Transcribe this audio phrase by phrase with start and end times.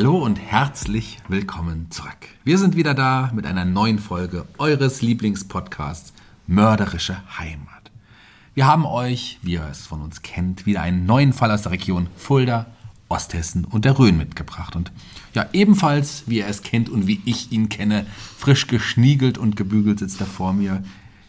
[0.00, 2.16] Hallo und herzlich willkommen zurück.
[2.42, 6.14] Wir sind wieder da mit einer neuen Folge eures Lieblingspodcasts
[6.46, 7.90] Mörderische Heimat.
[8.54, 11.72] Wir haben euch, wie ihr es von uns kennt, wieder einen neuen Fall aus der
[11.72, 12.64] Region Fulda,
[13.10, 14.74] Osthessen und der Rhön mitgebracht.
[14.74, 14.90] Und
[15.34, 18.06] ja, ebenfalls, wie ihr es kennt und wie ich ihn kenne,
[18.38, 20.82] frisch geschniegelt und gebügelt sitzt er vor mir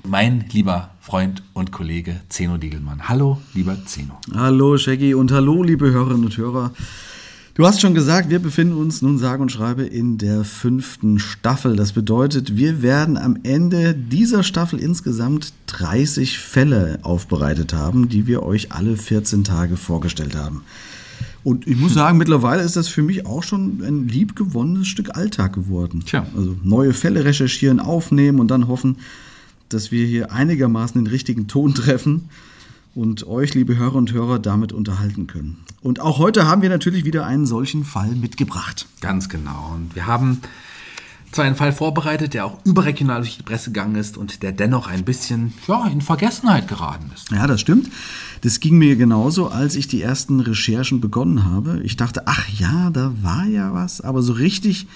[0.08, 3.10] mein lieber Freund und Kollege Zeno Diegelmann.
[3.10, 4.18] Hallo, lieber Zeno.
[4.34, 6.72] Hallo, Shaggy und hallo, liebe Hörerinnen und Hörer.
[7.54, 11.76] Du hast schon gesagt, wir befinden uns nun sage und schreibe in der fünften Staffel.
[11.76, 18.42] Das bedeutet, wir werden am Ende dieser Staffel insgesamt 30 Fälle aufbereitet haben, die wir
[18.44, 20.64] euch alle 14 Tage vorgestellt haben.
[21.44, 25.52] Und ich muss sagen, mittlerweile ist das für mich auch schon ein liebgewonnenes Stück Alltag
[25.52, 26.04] geworden.
[26.06, 26.26] Tja.
[26.38, 28.96] Also neue Fälle recherchieren, aufnehmen und dann hoffen,
[29.68, 32.30] dass wir hier einigermaßen den richtigen Ton treffen
[32.94, 35.58] und euch, liebe Hörer und Hörer, damit unterhalten können.
[35.82, 38.88] Und auch heute haben wir natürlich wieder einen solchen Fall mitgebracht.
[39.00, 39.74] Ganz genau.
[39.74, 40.42] Und wir haben
[41.32, 44.88] zwar einen Fall vorbereitet, der auch überregional durch die Presse gegangen ist und der dennoch
[44.88, 47.32] ein bisschen ja, in Vergessenheit geraten ist.
[47.32, 47.90] Ja, das stimmt.
[48.42, 51.82] Das ging mir genauso, als ich die ersten Recherchen begonnen habe.
[51.84, 54.88] Ich dachte, ach ja, da war ja was, aber so richtig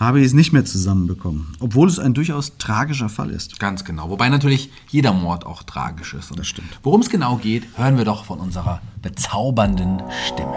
[0.00, 3.60] habe ich es nicht mehr zusammenbekommen, obwohl es ein durchaus tragischer Fall ist.
[3.60, 4.08] Ganz genau.
[4.08, 6.30] Wobei natürlich jeder Mord auch tragisch ist.
[6.30, 6.80] Und Das stimmt.
[6.82, 10.56] Worum es genau geht, hören wir doch von unserer bezaubernden Stimme.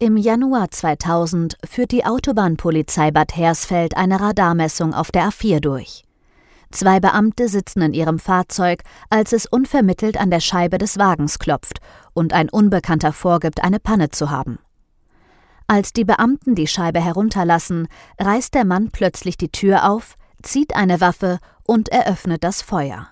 [0.00, 6.03] Im Januar 2000 führt die Autobahnpolizei Bad Hersfeld eine Radarmessung auf der A4 durch.
[6.74, 11.78] Zwei Beamte sitzen in ihrem Fahrzeug, als es unvermittelt an der Scheibe des Wagens klopft
[12.14, 14.58] und ein Unbekannter vorgibt, eine Panne zu haben.
[15.68, 17.86] Als die Beamten die Scheibe herunterlassen,
[18.18, 23.06] reißt der Mann plötzlich die Tür auf, zieht eine Waffe und eröffnet das Feuer.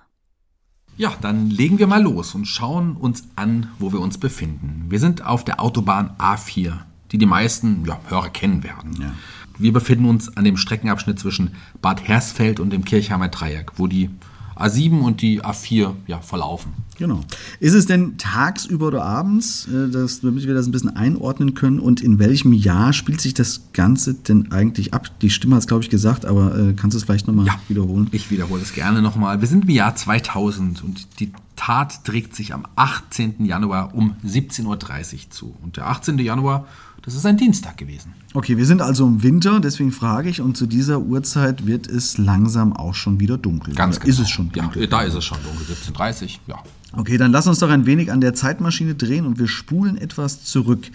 [0.97, 4.87] Ja, dann legen wir mal los und schauen uns an, wo wir uns befinden.
[4.89, 6.81] Wir sind auf der Autobahn A4,
[7.13, 9.15] die die meisten ja, Hörer kennen werden.
[9.59, 14.11] Wir befinden uns an dem Streckenabschnitt zwischen Bad Hersfeld und dem Kirchheimer Dreieck, wo die
[14.57, 16.73] A7 und die A4 ja, verlaufen.
[17.03, 17.19] Genau.
[17.59, 21.81] Ist es denn tagsüber oder abends, äh, das, damit wir das ein bisschen einordnen können?
[21.81, 25.11] Und in welchem Jahr spielt sich das Ganze denn eigentlich ab?
[25.21, 27.59] Die Stimme hat es, glaube ich, gesagt, aber äh, kannst du es vielleicht nochmal Ja,
[27.67, 28.07] wiederholen?
[28.13, 29.41] Ich wiederhole es gerne nochmal.
[29.41, 33.45] Wir sind im Jahr 2000 und die Tat trägt sich am 18.
[33.45, 35.57] Januar um 17.30 Uhr zu.
[35.61, 36.19] Und der 18.
[36.19, 36.67] Januar,
[37.03, 38.13] das ist ein Dienstag gewesen.
[38.35, 42.17] Okay, wir sind also im Winter, deswegen frage ich, und zu dieser Uhrzeit wird es
[42.17, 43.75] langsam auch schon wieder dunkel.
[43.75, 44.09] Ganz genau.
[44.11, 44.83] Ist es schon dunkel?
[44.83, 46.63] Ja, da ist es schon dunkel, 17.30 Uhr, ja.
[46.97, 50.45] Okay, dann lass uns doch ein wenig an der Zeitmaschine drehen und wir spulen etwas
[50.45, 50.91] zurück.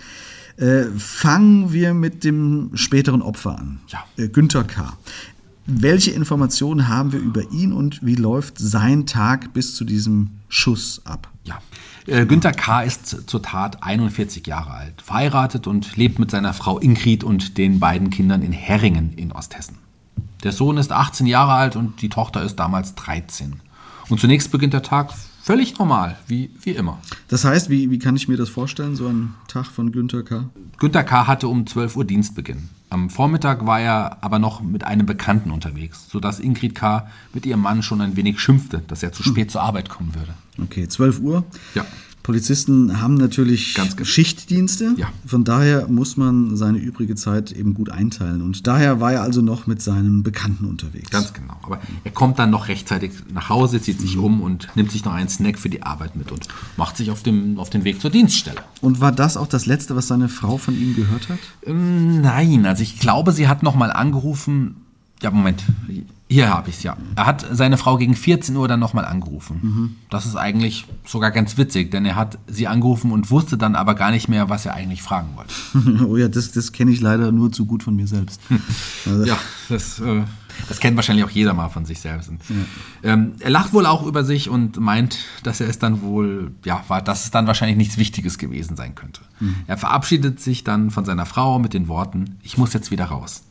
[0.58, 3.80] Äh, fangen wir mit dem späteren Opfer an.
[3.90, 4.04] Ja.
[4.18, 4.94] Äh, Günther K.
[5.66, 11.02] Welche Informationen haben wir über ihn und wie läuft sein Tag bis zu diesem Schuss
[11.04, 11.30] ab?
[11.44, 11.60] Ja.
[12.08, 12.84] Äh, Günther K.
[12.84, 17.80] ist zur Tat 41 Jahre alt, verheiratet und lebt mit seiner Frau Ingrid und den
[17.80, 19.78] beiden Kindern in Herringen in Osthessen.
[20.44, 23.60] Der Sohn ist 18 Jahre alt und die Tochter ist damals 13.
[24.10, 25.14] Und zunächst beginnt der Tag
[25.48, 27.00] völlig normal, wie, wie immer.
[27.30, 30.50] Das heißt, wie, wie kann ich mir das vorstellen, so ein Tag von Günter K.?
[30.78, 31.26] Günter K.
[31.26, 32.68] hatte um 12 Uhr Dienstbeginn.
[32.90, 37.08] Am Vormittag war er aber noch mit einem Bekannten unterwegs, sodass Ingrid K.
[37.34, 40.34] mit ihrem Mann schon ein wenig schimpfte, dass er zu spät zur Arbeit kommen würde.
[40.62, 41.46] Okay, 12 Uhr.
[41.76, 41.86] Ja.
[42.28, 44.06] Polizisten haben natürlich Ganz genau.
[44.06, 44.96] Schichtdienste.
[44.98, 45.08] Ja.
[45.26, 48.42] Von daher muss man seine übrige Zeit eben gut einteilen.
[48.42, 51.10] Und daher war er also noch mit seinem Bekannten unterwegs.
[51.10, 51.56] Ganz genau.
[51.64, 55.14] Aber er kommt dann noch rechtzeitig nach Hause, zieht sich um und nimmt sich noch
[55.14, 58.10] einen Snack für die Arbeit mit und macht sich auf, dem, auf den Weg zur
[58.10, 58.60] Dienststelle.
[58.82, 61.40] Und war das auch das Letzte, was seine Frau von ihm gehört hat?
[61.66, 64.76] Ähm, nein, also ich glaube, sie hat nochmal angerufen.
[65.22, 65.64] Ja, Moment.
[66.30, 66.98] Hier habe ich es, ja.
[67.16, 69.98] Er hat seine Frau gegen 14 Uhr dann nochmal angerufen.
[70.10, 73.96] Das ist eigentlich sogar ganz witzig, denn er hat sie angerufen und wusste dann aber
[73.96, 76.04] gar nicht mehr, was er eigentlich fragen wollte.
[76.06, 78.42] oh ja, das, das kenne ich leider nur zu gut von mir selbst.
[79.06, 79.38] Also, Ja,
[79.70, 80.24] das, äh,
[80.68, 82.30] das kennt wahrscheinlich auch jeder mal von sich selbst.
[82.30, 82.42] Und,
[83.04, 86.84] ähm, er lacht wohl auch über sich und meint, dass er es dann wohl, ja,
[86.90, 89.22] war, dass es dann wahrscheinlich nichts Wichtiges gewesen sein könnte.
[89.68, 93.44] Er verabschiedet sich dann von seiner Frau mit den Worten, ich muss jetzt wieder raus.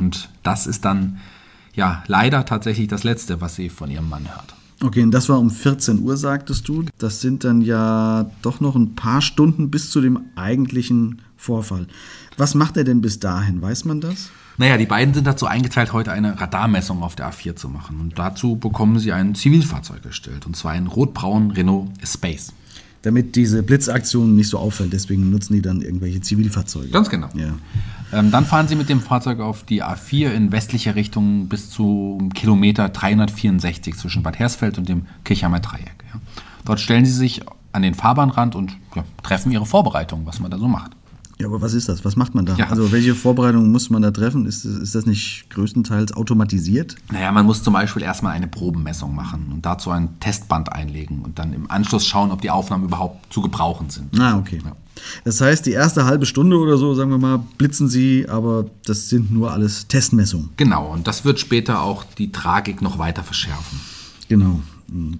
[0.00, 1.18] Und das ist dann,
[1.74, 4.54] ja, leider tatsächlich das Letzte, was sie von ihrem Mann hört.
[4.82, 6.84] Okay, und das war um 14 Uhr, sagtest du.
[6.98, 11.86] Das sind dann ja doch noch ein paar Stunden bis zu dem eigentlichen Vorfall.
[12.36, 13.62] Was macht er denn bis dahin?
[13.62, 14.30] Weiß man das?
[14.56, 18.00] Naja, die beiden sind dazu eingeteilt, heute eine Radarmessung auf der A4 zu machen.
[18.00, 22.52] Und dazu bekommen sie ein Zivilfahrzeug gestellt, und zwar einen rotbraunen Renault Space.
[23.02, 24.92] Damit diese Blitzaktion nicht so auffällt.
[24.92, 26.88] Deswegen nutzen die dann irgendwelche Zivilfahrzeuge.
[26.88, 27.28] Ganz genau.
[27.34, 27.54] Ja.
[28.14, 32.28] Ähm, dann fahren sie mit dem Fahrzeug auf die A4 in westlicher Richtung bis zu
[32.34, 36.04] Kilometer 364 zwischen Bad Hersfeld und dem Kirchheimer Dreieck.
[36.12, 36.20] Ja.
[36.64, 40.58] Dort stellen sie sich an den Fahrbahnrand und ja, treffen ihre Vorbereitungen, was man da
[40.58, 40.92] so macht.
[41.40, 42.04] Ja, aber was ist das?
[42.04, 42.54] Was macht man da?
[42.54, 42.68] Ja.
[42.68, 44.46] Also welche Vorbereitungen muss man da treffen?
[44.46, 46.94] Ist, ist das nicht größtenteils automatisiert?
[47.10, 51.40] Naja, man muss zum Beispiel erstmal eine Probenmessung machen und dazu ein Testband einlegen und
[51.40, 54.18] dann im Anschluss schauen, ob die Aufnahmen überhaupt zu gebrauchen sind.
[54.20, 54.60] Ah, okay.
[54.64, 54.72] Ja.
[55.24, 59.08] Das heißt, die erste halbe Stunde oder so, sagen wir mal, blitzen sie, aber das
[59.08, 60.50] sind nur alles Testmessungen.
[60.56, 63.80] Genau, und das wird später auch die Tragik noch weiter verschärfen.
[64.28, 64.60] Genau.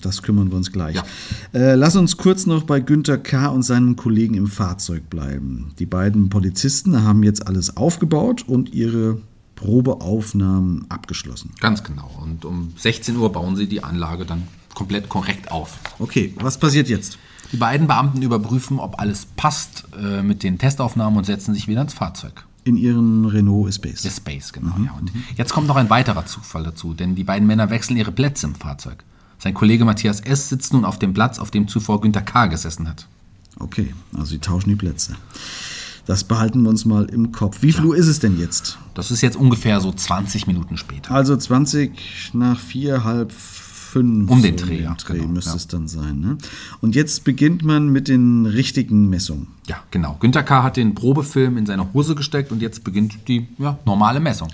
[0.02, 0.96] Das kümmern wir uns gleich.
[0.96, 1.04] Ja.
[1.52, 3.48] Äh, lass uns kurz noch bei Günter K.
[3.48, 5.72] und seinen Kollegen im Fahrzeug bleiben.
[5.78, 9.18] Die beiden Polizisten haben jetzt alles aufgebaut und ihre
[9.56, 11.52] Probeaufnahmen abgeschlossen.
[11.60, 12.10] Ganz genau.
[12.22, 14.42] Und um 16 Uhr bauen sie die Anlage dann
[14.74, 15.78] komplett korrekt auf.
[15.98, 17.18] Okay, was passiert jetzt?
[17.52, 21.82] Die beiden Beamten überprüfen, ob alles passt äh, mit den Testaufnahmen und setzen sich wieder
[21.82, 22.44] ins Fahrzeug.
[22.64, 24.02] In ihren Renault Space.
[24.02, 24.74] Der Space, genau.
[24.84, 24.92] Ja.
[24.98, 28.46] Und jetzt kommt noch ein weiterer Zufall dazu, denn die beiden Männer wechseln ihre Plätze
[28.46, 29.04] im Fahrzeug.
[29.38, 30.48] Sein Kollege Matthias S.
[30.48, 32.46] sitzt nun auf dem Platz, auf dem zuvor Günter K.
[32.46, 33.06] gesessen hat.
[33.58, 35.16] Okay, also sie tauschen die Plätze.
[36.06, 37.62] Das behalten wir uns mal im Kopf.
[37.62, 38.78] Wie viel Uhr ist es denn jetzt?
[38.92, 41.10] Das ist jetzt ungefähr so 20 Minuten später.
[41.10, 43.32] Also 20 nach vier, halb
[43.94, 44.28] fünf.
[44.28, 45.56] Um den Dreh, ja, Dreh genau, müsste ja.
[45.56, 46.18] es dann sein.
[46.18, 46.36] Ne?
[46.80, 49.46] Und jetzt beginnt man mit den richtigen Messungen.
[49.68, 50.16] Ja, genau.
[50.18, 50.64] Günter K.
[50.64, 54.48] hat den Probefilm in seine Hose gesteckt und jetzt beginnt die ja, normale Messung.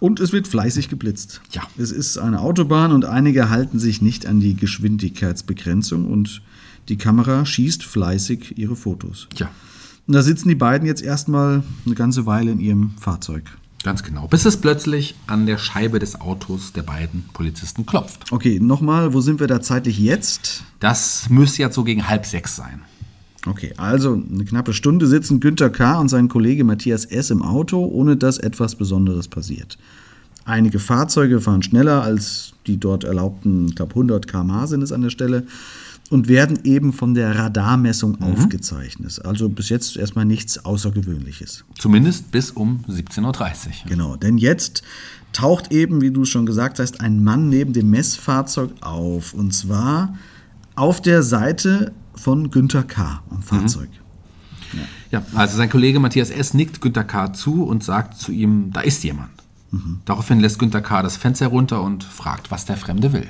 [0.00, 1.40] Und es wird fleißig geblitzt.
[1.52, 1.62] Ja.
[1.78, 6.42] Es ist eine Autobahn und einige halten sich nicht an die Geschwindigkeitsbegrenzung und
[6.88, 9.28] die Kamera schießt fleißig ihre Fotos.
[9.36, 9.50] Ja,
[10.08, 13.44] Und da sitzen die beiden jetzt erstmal eine ganze Weile in ihrem Fahrzeug.
[13.82, 14.26] Ganz genau.
[14.28, 18.32] Bis es plötzlich an der Scheibe des Autos der beiden Polizisten klopft.
[18.32, 20.64] Okay, nochmal, wo sind wir da zeitlich jetzt?
[20.78, 22.82] Das müsste jetzt so gegen halb sechs sein.
[23.46, 25.98] Okay, also eine knappe Stunde sitzen Günter K.
[25.98, 27.30] und sein Kollege Matthias S.
[27.30, 29.78] im Auto, ohne dass etwas Besonderes passiert.
[30.44, 35.02] Einige Fahrzeuge fahren schneller als die dort erlaubten, ich glaube 100 km/h sind es an
[35.02, 35.46] der Stelle,
[36.10, 39.24] und werden eben von der Radarmessung aufgezeichnet.
[39.24, 41.64] Also bis jetzt erstmal nichts Außergewöhnliches.
[41.78, 43.72] Zumindest bis um 17.30 Uhr.
[43.86, 44.82] Genau, denn jetzt
[45.32, 49.32] taucht eben, wie du schon gesagt hast, ein Mann neben dem Messfahrzeug auf.
[49.32, 50.16] Und zwar
[50.74, 53.22] auf der Seite von Günter K.
[53.30, 53.88] am Fahrzeug.
[55.12, 56.54] Ja, also sein Kollege Matthias S.
[56.54, 57.32] nickt Günter K.
[57.32, 59.30] zu und sagt zu ihm, da ist jemand.
[60.04, 61.02] Daraufhin lässt Günter K.
[61.02, 63.28] das Fenster runter und fragt, was der Fremde will.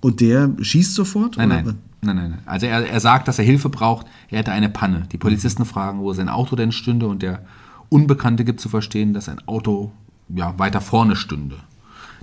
[0.00, 1.36] Und der schießt sofort?
[1.36, 1.62] Nein, oder?
[1.62, 1.78] nein.
[2.00, 2.42] Nein, nein, nein.
[2.46, 4.06] Also er, er sagt, dass er Hilfe braucht.
[4.30, 5.02] Er hätte eine Panne.
[5.12, 7.42] Die Polizisten fragen, wo sein Auto denn stünde und der
[7.88, 9.90] Unbekannte gibt zu verstehen, dass ein Auto
[10.28, 11.56] ja, weiter vorne stünde.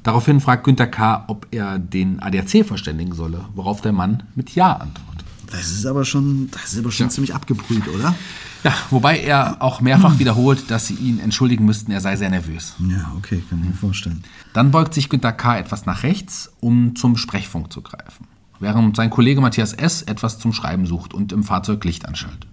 [0.04, 4.74] Daraufhin fragt Günter K., ob er den ADAC verständigen solle, worauf der Mann mit Ja
[4.74, 5.26] antwortet.
[5.52, 7.10] Das ist aber schon, das ist aber schon Ja.
[7.10, 8.14] ziemlich abgebrüht, oder?
[8.64, 12.76] Ja, wobei er auch mehrfach wiederholt, dass sie ihn entschuldigen müssten, er sei sehr nervös.
[12.80, 14.24] Ja, okay, kann ich mir vorstellen.
[14.54, 15.58] Dann beugt sich Günter K.
[15.60, 18.28] etwas nach rechts, um zum Sprechfunk zu greifen,
[18.60, 20.02] während sein Kollege Matthias S.
[20.02, 22.48] etwas zum Schreiben sucht und im Fahrzeug Licht anschaltet.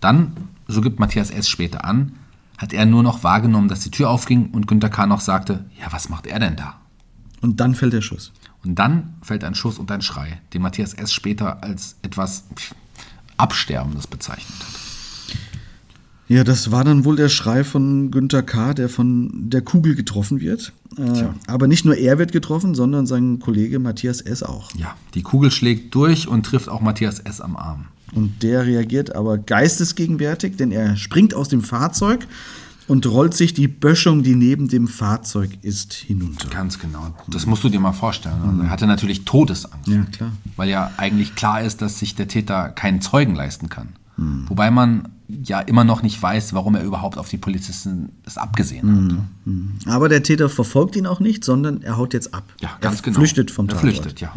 [0.00, 0.32] Dann,
[0.66, 1.48] so gibt Matthias S.
[1.48, 2.12] später an,
[2.58, 5.06] hat er nur noch wahrgenommen, dass die Tür aufging und Günter K.
[5.06, 6.80] noch sagte, ja, was macht er denn da?
[7.40, 8.32] Und dann fällt der Schuss.
[8.64, 11.12] Und dann fällt ein Schuss und ein Schrei, den Matthias S.
[11.12, 12.44] später als etwas
[13.36, 14.80] Absterbendes bezeichnet hat.
[16.26, 20.40] Ja, das war dann wohl der Schrei von Günter K., der von der Kugel getroffen
[20.40, 20.72] wird.
[20.96, 24.42] Äh, aber nicht nur er wird getroffen, sondern sein Kollege Matthias S.
[24.42, 24.70] auch.
[24.74, 27.40] Ja, die Kugel schlägt durch und trifft auch Matthias S.
[27.40, 27.86] am Arm.
[28.14, 32.26] Und der reagiert aber geistesgegenwärtig, denn er springt aus dem Fahrzeug
[32.86, 36.48] und rollt sich die Böschung, die neben dem Fahrzeug ist, hinunter.
[36.48, 37.14] Ganz genau.
[37.26, 38.36] Das musst du dir mal vorstellen.
[38.46, 39.88] Also er hatte natürlich Todesangst.
[39.88, 40.32] Ja, klar.
[40.56, 43.88] Weil ja eigentlich klar ist, dass sich der Täter keinen Zeugen leisten kann.
[44.16, 49.26] Wobei man ja immer noch nicht weiß, warum er überhaupt auf die Polizisten es abgesehen
[49.86, 49.92] hat.
[49.94, 52.44] Aber der Täter verfolgt ihn auch nicht, sondern er haut jetzt ab.
[52.60, 53.18] Ja, ganz er genau.
[53.18, 53.82] flüchtet vom Er Tatort.
[53.82, 54.32] flüchtet, ja.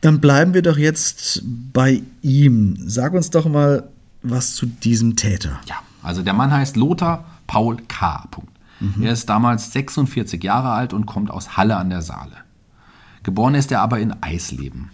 [0.00, 1.42] Dann bleiben wir doch jetzt
[1.72, 2.76] bei ihm.
[2.86, 3.88] Sag uns doch mal
[4.22, 5.58] was zu diesem Täter.
[5.66, 8.24] Ja, also der Mann heißt Lothar Paul K.
[8.30, 8.50] Punkt.
[9.00, 12.36] Er ist damals 46 Jahre alt und kommt aus Halle an der Saale.
[13.22, 14.90] Geboren ist er aber in Eisleben.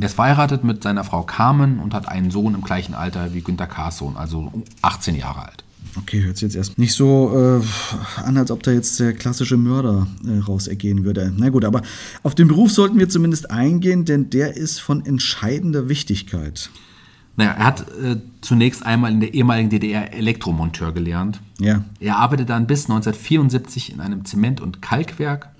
[0.00, 3.40] Er ist verheiratet mit seiner Frau Carmen und hat einen Sohn im gleichen Alter wie
[3.40, 5.64] Günter K.'s Sohn, also 18 Jahre alt.
[5.98, 9.56] Okay, hört sich jetzt erst nicht so äh, an, als ob da jetzt der klassische
[9.56, 11.32] Mörder äh, rausergehen würde.
[11.36, 11.82] Na gut, aber
[12.22, 16.70] auf den Beruf sollten wir zumindest eingehen, denn der ist von entscheidender Wichtigkeit.
[17.36, 21.40] Naja, er hat äh, zunächst einmal in der ehemaligen DDR Elektromonteur gelernt.
[21.58, 21.84] Ja.
[22.00, 25.50] Er arbeitet dann bis 1974 in einem Zement- und Kalkwerk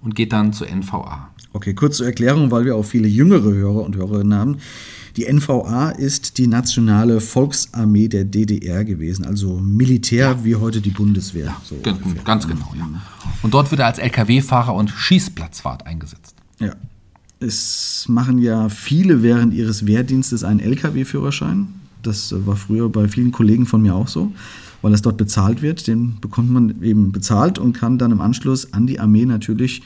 [0.00, 1.30] und geht dann zur NVA.
[1.54, 4.56] Okay, kurz zur Erklärung, weil wir auch viele jüngere Hörer und Hörerinnen haben.
[5.16, 11.54] Die NVA ist die nationale Volksarmee der DDR gewesen, also Militär wie heute die Bundeswehr.
[11.62, 12.24] so Gen- ungefähr.
[12.24, 12.88] Ganz genau, ja.
[13.42, 16.34] Und dort wird er als LKW-Fahrer und Schießplatzwart eingesetzt.
[16.58, 16.72] Ja.
[17.38, 21.68] Es machen ja viele während ihres Wehrdienstes einen Lkw-Führerschein.
[22.02, 24.32] Das war früher bei vielen Kollegen von mir auch so,
[24.82, 25.86] weil es dort bezahlt wird.
[25.86, 29.82] Den bekommt man eben bezahlt und kann dann im Anschluss an die Armee natürlich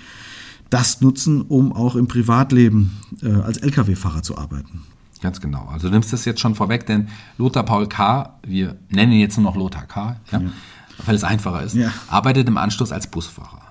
[0.70, 4.82] das nutzen, um auch im Privatleben äh, als Lkw-Fahrer zu arbeiten.
[5.22, 5.66] Ganz genau.
[5.72, 7.08] Also du nimmst das jetzt schon vorweg, denn
[7.38, 10.42] Lothar Paul K., wir nennen ihn jetzt nur noch Lothar K., ja,
[11.06, 11.92] weil es einfacher ist, Ja.
[12.08, 13.62] arbeitet im Anschluss als Busfahrer.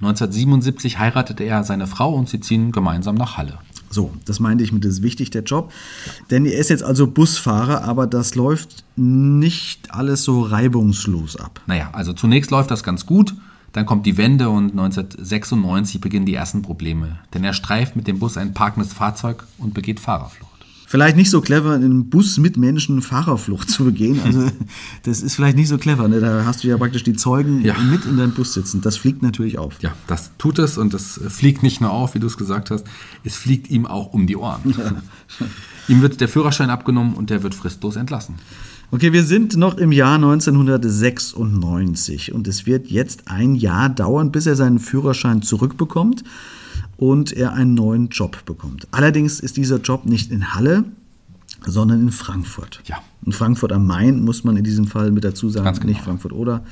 [0.00, 3.58] 1977 heiratete er seine Frau und sie ziehen gemeinsam nach Halle.
[3.90, 5.72] So, das meinte ich mit, das ist wichtig, der Job.
[6.30, 11.60] Denn er ist jetzt also Busfahrer, aber das läuft nicht alles so reibungslos ab.
[11.66, 13.34] Naja, also zunächst läuft das ganz gut,
[13.72, 17.18] dann kommt die Wende und 1996 beginnen die ersten Probleme.
[17.34, 20.48] Denn er streift mit dem Bus ein parkendes Fahrzeug und begeht Fahrerflucht.
[20.90, 24.20] Vielleicht nicht so clever, in einem Bus mit Menschen Fahrerflucht zu begehen.
[24.24, 24.50] Also,
[25.02, 26.08] das ist vielleicht nicht so clever.
[26.08, 26.18] Ne?
[26.18, 27.74] Da hast du ja praktisch die Zeugen Ja.
[27.78, 28.80] mit in deinem Bus sitzen.
[28.80, 29.74] Das fliegt natürlich auf.
[29.82, 32.86] Ja, das tut es und es fliegt nicht nur auf, wie du es gesagt hast,
[33.22, 34.74] es fliegt ihm auch um die Ohren.
[35.88, 38.36] ihm wird der Führerschein abgenommen und der wird fristlos entlassen.
[38.90, 44.46] Okay, wir sind noch im Jahr 1996 und es wird jetzt ein Jahr dauern, bis
[44.46, 46.24] er seinen Führerschein zurückbekommt
[46.96, 48.88] und er einen neuen Job bekommt.
[48.90, 50.84] Allerdings ist dieser Job nicht in Halle,
[51.66, 52.80] sondern in Frankfurt.
[52.86, 52.96] Ja.
[53.26, 55.86] In Frankfurt am Main muss man in diesem Fall mit dazu sagen, genau.
[55.86, 56.64] nicht Frankfurt oder.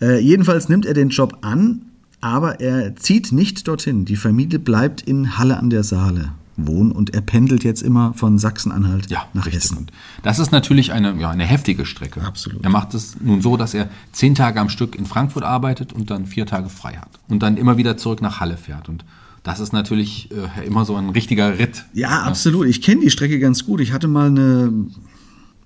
[0.00, 1.82] Äh, jedenfalls nimmt er den Job an,
[2.22, 4.06] aber er zieht nicht dorthin.
[4.06, 6.32] Die Familie bleibt in Halle an der Saale
[6.66, 9.64] wohnen und er pendelt jetzt immer von Sachsen-Anhalt Ja, nach richtig.
[9.64, 9.86] Hessen.
[10.22, 12.22] Das ist natürlich eine, ja, eine heftige Strecke.
[12.22, 12.62] Absolut.
[12.64, 16.10] Er macht es nun so, dass er zehn Tage am Stück in Frankfurt arbeitet und
[16.10, 17.20] dann vier Tage frei hat.
[17.28, 18.88] Und dann immer wieder zurück nach Halle fährt.
[18.88, 19.04] Und
[19.42, 21.84] das ist natürlich äh, immer so ein richtiger Ritt.
[21.94, 22.66] Ja, absolut.
[22.66, 23.80] Ich kenne die Strecke ganz gut.
[23.80, 24.72] Ich hatte mal eine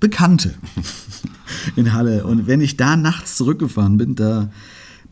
[0.00, 0.54] Bekannte
[1.76, 2.24] in Halle.
[2.24, 4.50] Und wenn ich da nachts zurückgefahren bin, da,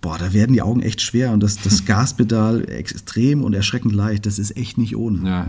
[0.02, 1.32] boah, da werden die Augen echt schwer.
[1.32, 4.26] Und das, das Gaspedal extrem und erschreckend leicht.
[4.26, 5.26] Das ist echt nicht ohne.
[5.26, 5.46] Ja.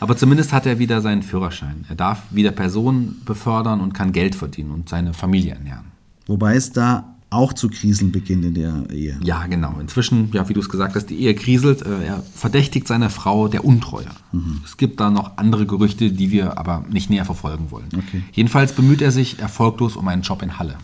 [0.00, 1.84] Aber zumindest hat er wieder seinen Führerschein.
[1.88, 5.84] Er darf wieder Personen befördern und kann Geld verdienen und seine Familie ernähren.
[6.26, 9.18] Wobei es da auch zu Krisen beginnt in der Ehe.
[9.22, 9.78] Ja, genau.
[9.80, 11.82] Inzwischen, ja, wie du es gesagt hast, die Ehe kriselt.
[11.82, 14.06] Äh, Er verdächtigt seine Frau der Untreue.
[14.64, 17.88] Es gibt da noch andere Gerüchte, die wir aber nicht näher verfolgen wollen.
[17.96, 18.22] Okay.
[18.32, 20.76] Jedenfalls bemüht er sich erfolglos um einen Job in Halle.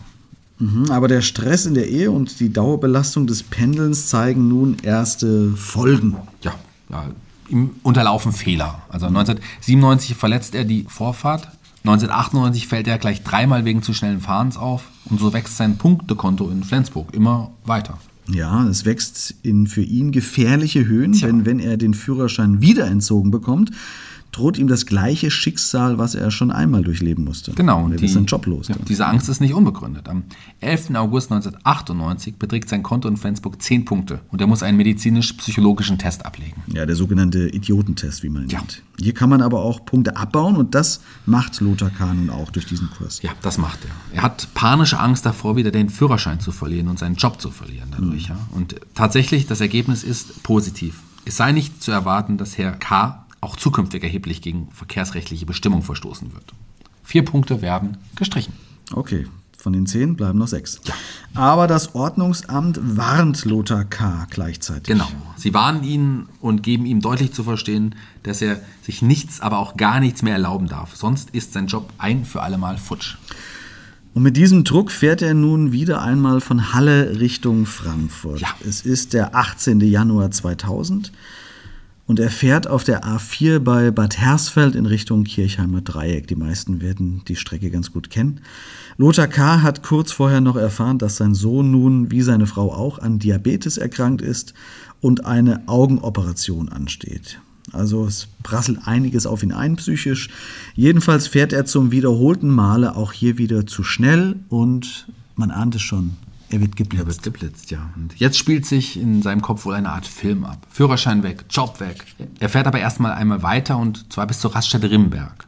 [0.59, 5.51] Mhm, Aber der Stress in der Ehe und die Dauerbelastung des Pendelns zeigen nun erste
[5.51, 6.15] Folgen.
[6.41, 6.53] Ja,
[6.89, 7.05] ja
[7.49, 8.81] ihm unterlaufen Fehler.
[8.89, 11.49] Also 1997 verletzt er die Vorfahrt.
[11.83, 16.49] 1998 fällt er gleich dreimal wegen zu schnellen Fahrens auf und so wächst sein Punktekonto
[16.49, 17.97] in Flensburg immer weiter.
[18.29, 21.27] Ja, es wächst in für ihn gefährliche Höhen, Tja.
[21.27, 23.71] denn wenn er den Führerschein wieder entzogen bekommt,
[24.33, 27.53] droht ihm das gleiche Schicksal, was er schon einmal durchleben musste.
[27.53, 27.83] Genau.
[27.85, 28.67] Und er ist sein Job los.
[28.67, 30.09] Ja, diese Angst ist nicht unbegründet.
[30.09, 30.23] Am
[30.59, 30.95] 11.
[30.95, 36.25] August 1998 beträgt sein Konto in Flensburg 10 Punkte und er muss einen medizinisch-psychologischen Test
[36.25, 36.61] ablegen.
[36.73, 38.59] Ja, der sogenannte Idiotentest, wie man ihn Ja.
[38.59, 38.81] nennt.
[38.99, 42.13] Hier kann man aber auch Punkte abbauen und das macht Lothar K.
[42.13, 43.21] nun auch durch diesen Kurs.
[43.21, 44.17] Ja, das macht er.
[44.17, 47.89] Er hat panische Angst davor, wieder den Führerschein zu verlieren und seinen Job zu verlieren
[47.91, 48.27] dadurch.
[48.29, 48.37] Ja.
[48.51, 51.01] Und tatsächlich, das Ergebnis ist positiv.
[51.25, 53.22] Es sei nicht zu erwarten, dass Herr K.
[53.43, 56.53] auch zukünftig erheblich gegen verkehrsrechtliche Bestimmungen verstoßen wird.
[57.03, 58.53] Vier Punkte werden gestrichen.
[58.93, 60.81] Okay, von den zehn bleiben noch sechs.
[61.33, 64.27] Aber das Ordnungsamt warnt Lothar K.
[64.29, 64.87] gleichzeitig.
[64.87, 65.07] Genau.
[65.37, 69.77] Sie warnen ihn und geben ihm deutlich zu verstehen, dass er sich nichts, aber auch
[69.77, 70.95] gar nichts mehr erlauben darf.
[70.95, 73.15] Sonst ist sein Job ein für allemal futsch.
[74.13, 78.41] Und mit diesem Druck fährt er nun wieder einmal von Halle Richtung Frankfurt.
[78.41, 78.49] Ja.
[78.67, 79.79] Es ist der 18.
[79.79, 81.11] Januar 2000
[82.05, 86.27] und er fährt auf der A4 bei Bad Hersfeld in Richtung Kirchheimer Dreieck.
[86.27, 88.41] Die meisten werden die Strecke ganz gut kennen.
[88.97, 89.61] Lothar K.
[89.61, 93.77] hat kurz vorher noch erfahren, dass sein Sohn nun, wie seine Frau auch, an Diabetes
[93.77, 94.53] erkrankt ist
[94.99, 97.39] und eine Augenoperation ansteht.
[97.71, 100.29] Also es prasselt einiges auf ihn ein psychisch.
[100.75, 105.81] Jedenfalls fährt er zum wiederholten Male auch hier wieder zu schnell und man ahnt es
[105.81, 106.17] schon,
[106.53, 107.03] er wird geblitzt.
[107.03, 107.89] Er wird geblitzt, ja.
[107.95, 110.67] Und jetzt spielt sich in seinem Kopf wohl eine Art Film ab.
[110.69, 112.05] Führerschein weg, Job weg.
[112.39, 115.47] Er fährt aber erstmal einmal weiter und zwar bis zur Raststätte Rimberg.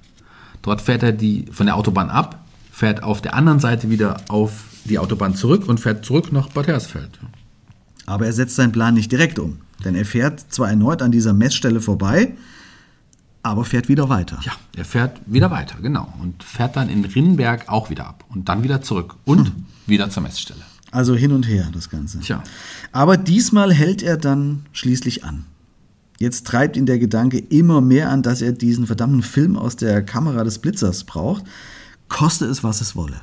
[0.63, 4.63] Dort fährt er die, von der Autobahn ab, fährt auf der anderen Seite wieder auf
[4.85, 7.19] die Autobahn zurück und fährt zurück nach Bad Hersfeld.
[8.07, 11.33] Aber er setzt seinen Plan nicht direkt um, denn er fährt zwar erneut an dieser
[11.33, 12.33] Messstelle vorbei,
[13.43, 14.39] aber fährt wieder weiter.
[14.41, 16.11] Ja, er fährt wieder weiter, genau.
[16.19, 18.25] Und fährt dann in Rinnenberg auch wieder ab.
[18.29, 19.17] Und dann wieder zurück.
[19.23, 19.51] Und
[19.85, 20.63] wieder zur Messstelle.
[20.95, 22.21] Also hin und her das Ganze.
[22.21, 22.41] Tja.
[22.93, 25.43] Aber diesmal hält er dann schließlich an.
[26.19, 30.01] Jetzt treibt ihn der Gedanke immer mehr an, dass er diesen verdammten Film aus der
[30.01, 31.43] Kamera des Blitzers braucht,
[32.07, 33.19] koste es, was es wolle.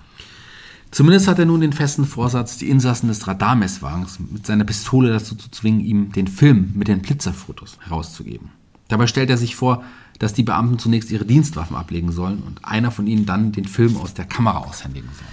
[0.91, 5.35] Zumindest hat er nun den festen Vorsatz, die Insassen des Radarmesswagens mit seiner Pistole dazu
[5.35, 8.51] zu zwingen, ihm den Film mit den Blitzerfotos herauszugeben.
[8.89, 9.83] Dabei stellt er sich vor,
[10.19, 13.97] dass die Beamten zunächst ihre Dienstwaffen ablegen sollen und einer von ihnen dann den Film
[13.97, 15.27] aus der Kamera aushändigen soll.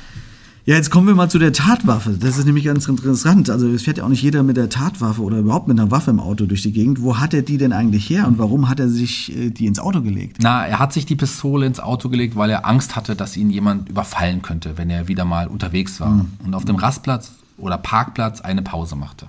[0.70, 2.12] Ja, jetzt kommen wir mal zu der Tatwaffe.
[2.12, 3.50] Das ist nämlich ganz interessant.
[3.50, 6.12] Also es fährt ja auch nicht jeder mit der Tatwaffe oder überhaupt mit einer Waffe
[6.12, 7.02] im Auto durch die Gegend.
[7.02, 9.80] Wo hat er die denn eigentlich her und warum hat er sich äh, die ins
[9.80, 10.38] Auto gelegt?
[10.44, 13.50] Na, er hat sich die Pistole ins Auto gelegt, weil er Angst hatte, dass ihn
[13.50, 18.40] jemand überfallen könnte, wenn er wieder mal unterwegs war und auf dem Rastplatz oder Parkplatz
[18.42, 19.26] eine Pause machte.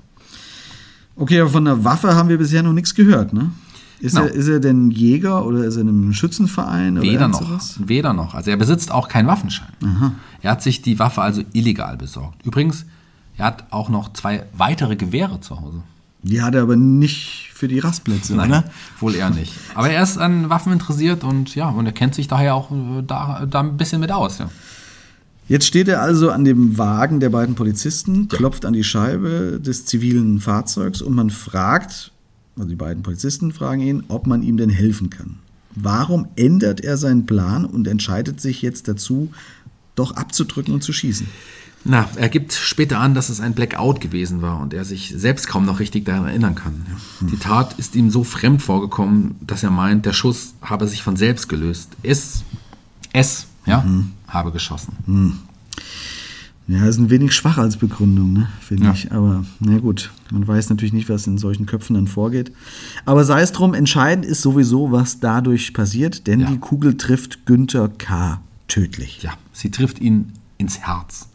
[1.16, 3.50] Okay, aber von der Waffe haben wir bisher noch nichts gehört, ne?
[4.00, 4.26] Ist, Genau.
[4.26, 6.94] er, ist er denn Jäger oder ist er in einem Schützenverein?
[6.98, 7.42] Oder Weder noch.
[7.42, 7.78] sowas?
[7.84, 8.34] Weder noch.
[8.34, 9.68] Also er besitzt auch keinen Waffenschein.
[10.42, 12.44] Er hat sich die Waffe also illegal besorgt.
[12.46, 12.86] Übrigens,
[13.36, 15.82] er hat auch noch zwei weitere Gewehre zu Hause.
[16.22, 18.64] Die hat er aber nicht für die Rastplätze, oder?
[18.98, 19.52] wohl eher nicht.
[19.74, 23.02] Aber er ist an Waffen interessiert und ja, und er kennt sich daher auch äh,
[23.06, 24.38] da, da ein bisschen mit aus.
[24.38, 24.50] Ja.
[25.48, 29.84] Jetzt steht er also an dem Wagen der beiden Polizisten, klopft an die Scheibe des
[29.86, 32.12] zivilen Fahrzeugs und man fragt,
[32.60, 35.38] also die beiden Polizisten fragen ihn, ob man ihm denn helfen kann.
[35.74, 39.30] Warum ändert er seinen Plan und entscheidet sich jetzt dazu,
[39.94, 41.26] doch abzudrücken und zu schießen?
[41.84, 45.48] Na, er gibt später an, dass es ein Blackout gewesen war und er sich selbst
[45.48, 46.84] kaum noch richtig daran erinnern kann.
[47.22, 51.16] Die Tat ist ihm so fremd vorgekommen, dass er meint, der Schuss habe sich von
[51.16, 51.96] selbst gelöst.
[52.02, 52.44] Es,
[53.14, 53.86] es, ja,
[54.28, 54.92] habe geschossen.
[56.72, 58.92] Ja, ist ein wenig schwach als Begründung, ne, finde Ja.
[58.92, 59.10] ich.
[59.10, 62.52] Aber na gut, man weiß natürlich nicht, was in solchen Köpfen dann vorgeht.
[63.04, 66.46] Aber sei es drum, entscheidend ist sowieso, was dadurch passiert, denn Ja.
[66.50, 68.40] die Kugel trifft Günther K.
[68.68, 69.20] tödlich.
[69.22, 71.28] Ja, sie trifft ihn ins Herz,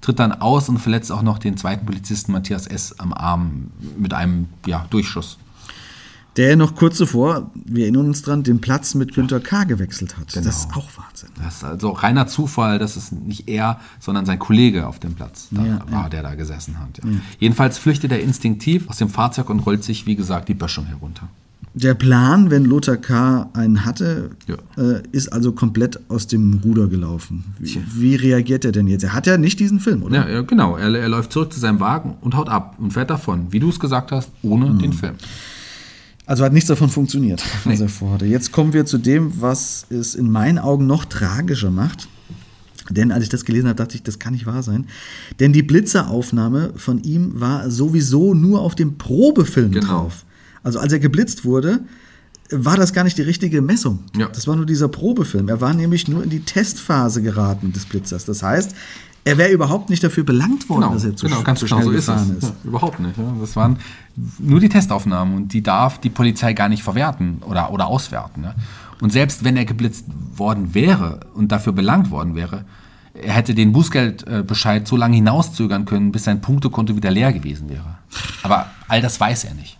[0.00, 2.98] tritt dann aus und verletzt auch noch den zweiten Polizisten Matthias S.
[2.98, 5.38] am Arm mit einem ja, Durchschuss.
[6.36, 9.64] Der noch kurz zuvor, wir erinnern uns dran, den Platz mit Günther K.
[9.64, 10.34] gewechselt hat.
[10.36, 11.30] Das ist auch Wahnsinn.
[11.42, 15.48] Das ist also reiner Zufall, dass es nicht er, sondern sein Kollege auf dem Platz
[15.50, 16.98] da Ja, war, der da gesessen hat.
[16.98, 17.10] Ja.
[17.40, 21.28] Jedenfalls flüchtet er instinktiv aus dem Fahrzeug und rollt sich, wie gesagt, die Böschung herunter.
[21.74, 23.48] Der Plan, wenn Lothar K.
[23.52, 24.56] einen hatte, Ja.
[24.76, 27.44] äh, ist also komplett aus dem Ruder gelaufen.
[27.60, 29.04] Wie, wie reagiert er denn jetzt?
[29.04, 30.16] Er hat ja nicht diesen Film, oder?
[30.16, 30.76] Ja, ja genau.
[30.76, 33.68] Er, er läuft zurück zu seinem Wagen und haut ab und fährt davon, wie du
[33.68, 34.78] es gesagt hast, ohne Hm.
[34.80, 35.14] den Film.
[36.30, 38.24] Also hat nichts davon funktioniert, was er vorhatte.
[38.24, 42.06] Jetzt kommen wir zu dem, was es in meinen Augen noch tragischer macht.
[42.88, 44.86] Denn als ich das gelesen habe, dachte ich, das kann nicht wahr sein.
[45.40, 49.84] Denn die Blitzeraufnahme von ihm war sowieso nur auf dem Probefilm Genau.
[49.86, 50.24] drauf.
[50.62, 51.80] Also als er geblitzt wurde,
[52.52, 53.98] war das gar nicht die richtige Messung.
[54.16, 54.28] Ja.
[54.28, 55.48] Das war nur dieser Probefilm.
[55.48, 58.24] Er war nämlich nur in die Testphase geraten des Blitzers.
[58.24, 58.72] Das heißt,
[59.24, 61.84] er wäre überhaupt nicht dafür belangt worden, Genau, dass er zu, genau ganz genau schnell
[61.84, 62.06] so ist es.
[62.06, 62.42] gefahren ist.
[62.44, 63.18] Ja, überhaupt nicht.
[63.18, 63.34] Ja.
[63.40, 63.78] Das waren
[64.38, 68.44] nur die Testaufnahmen und die darf die Polizei gar nicht verwerten oder, oder auswerten.
[68.44, 68.54] Ja.
[69.00, 70.06] Und selbst wenn er geblitzt
[70.36, 72.64] worden wäre und dafür belangt worden wäre,
[73.14, 77.98] er hätte den Bußgeldbescheid so lange hinauszögern können, bis sein Punktekonto wieder leer gewesen wäre.
[78.42, 79.78] Aber all das weiß er nicht.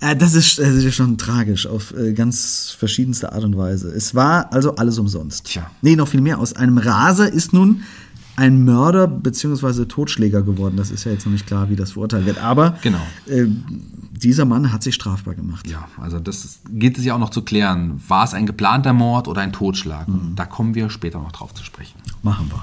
[0.00, 3.88] Äh, das ist, das ist schon tragisch auf äh, ganz verschiedenste Art und Weise.
[3.88, 5.46] Es war also alles umsonst.
[5.46, 5.70] Tja.
[5.82, 6.38] Nee, noch viel mehr.
[6.38, 7.82] Aus einem Raser ist nun
[8.38, 9.86] ein Mörder bzw.
[9.86, 10.76] Totschläger geworden.
[10.76, 12.38] Das ist ja jetzt noch nicht klar, wie das verurteilt wird.
[12.38, 13.00] Aber Genau.
[13.26, 13.46] äh,
[14.12, 15.68] dieser Mann hat sich strafbar gemacht.
[15.68, 18.00] Ja, also das gilt es ja auch noch zu klären.
[18.06, 20.06] War es ein geplanter Mord oder ein Totschlag?
[20.08, 21.98] Und Da kommen wir später noch drauf zu sprechen.
[22.22, 22.62] Machen wir.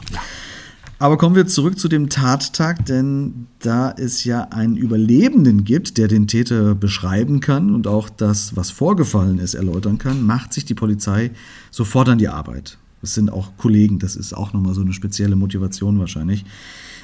[0.97, 6.07] Aber kommen wir zurück zu dem Tattag, denn da es ja einen Überlebenden gibt, der
[6.07, 10.73] den Täter beschreiben kann und auch das, was vorgefallen ist, erläutern kann, macht sich die
[10.73, 11.31] Polizei
[11.69, 12.77] sofort an die Arbeit.
[13.05, 16.43] Das sind auch Kollegen, das ist auch nochmal so eine spezielle Motivation wahrscheinlich.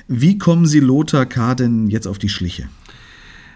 [0.08, 1.54] Wie kommen Sie Lothar K.
[1.54, 2.70] denn jetzt auf die Schliche?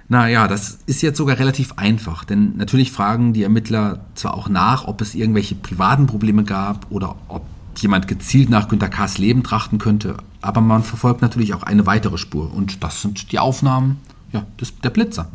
[0.09, 4.85] Naja, das ist jetzt sogar relativ einfach, denn natürlich fragen die Ermittler zwar auch nach,
[4.85, 9.79] ob es irgendwelche privaten Probleme gab oder ob jemand gezielt nach Günter K.s Leben trachten
[9.79, 13.97] könnte, aber man verfolgt natürlich auch eine weitere Spur und das sind die Aufnahmen
[14.31, 15.31] ja, des, der Blitzer.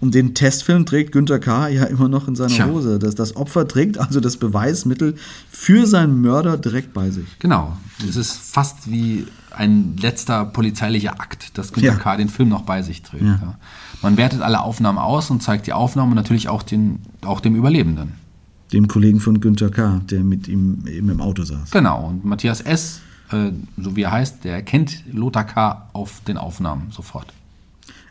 [0.00, 1.68] Und den Testfilm trägt Günter K.
[1.68, 2.66] ja immer noch in seiner Tja.
[2.66, 2.98] Hose.
[2.98, 5.16] Das, das Opfer trägt also das Beweismittel
[5.50, 7.26] für seinen Mörder direkt bei sich.
[7.38, 7.76] Genau,
[8.08, 11.96] es ist fast wie ein letzter polizeilicher Akt, dass Günter Ja.
[11.96, 12.16] K.
[12.16, 13.24] den Film noch bei sich trägt.
[13.24, 13.38] Ja.
[13.42, 13.58] Ja.
[14.02, 18.12] Man wertet alle Aufnahmen aus und zeigt die Aufnahmen natürlich auch, den, auch dem Überlebenden.
[18.72, 21.70] Dem Kollegen von Günter K., der mit ihm eben im Auto saß.
[21.70, 23.00] Genau, und Matthias S.,
[23.32, 25.88] äh, so wie er heißt, der erkennt Lothar K.
[25.92, 27.32] auf den Aufnahmen sofort.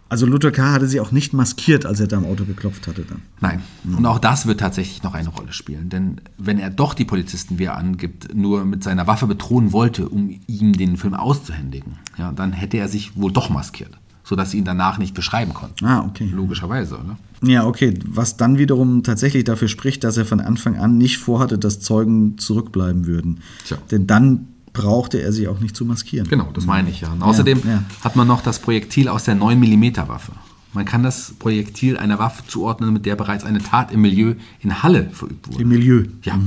[0.09, 0.71] Also Luther K.
[0.71, 3.21] hatte sie auch nicht maskiert, als er da im Auto geklopft hatte dann.
[3.41, 5.89] Nein, und auch das wird tatsächlich noch eine Rolle spielen.
[5.89, 10.07] Denn wenn er doch die Polizisten, wie er angibt, nur mit seiner Waffe bedrohen wollte,
[10.07, 14.59] um ihm den Film auszuhändigen, ja, dann hätte er sich wohl doch maskiert, sodass sie
[14.59, 15.85] ihn danach nicht beschreiben konnten.
[15.85, 16.29] Ah, okay.
[16.33, 17.17] Logischerweise, oder?
[17.41, 17.93] Ja, okay.
[18.05, 22.37] Was dann wiederum tatsächlich dafür spricht, dass er von Anfang an nicht vorhatte, dass Zeugen
[22.37, 23.41] zurückbleiben würden.
[23.65, 23.77] Tja.
[23.91, 26.27] Denn dann brauchte er sich auch nicht zu maskieren.
[26.29, 27.11] Genau, das meine ich ja.
[27.11, 27.83] Und außerdem ja.
[28.03, 30.31] hat man noch das Projektil aus der 9 mm Waffe.
[30.73, 34.83] Man kann das Projektil einer Waffe zuordnen, mit der bereits eine Tat im Milieu in
[34.83, 35.63] Halle verübt wurde.
[35.63, 36.03] Im Milieu.
[36.23, 36.37] Ja.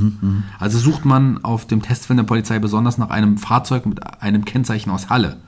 [0.59, 4.91] Also sucht man auf dem Testfilm der Polizei besonders nach einem Fahrzeug mit einem Kennzeichen
[4.91, 5.39] aus Halle.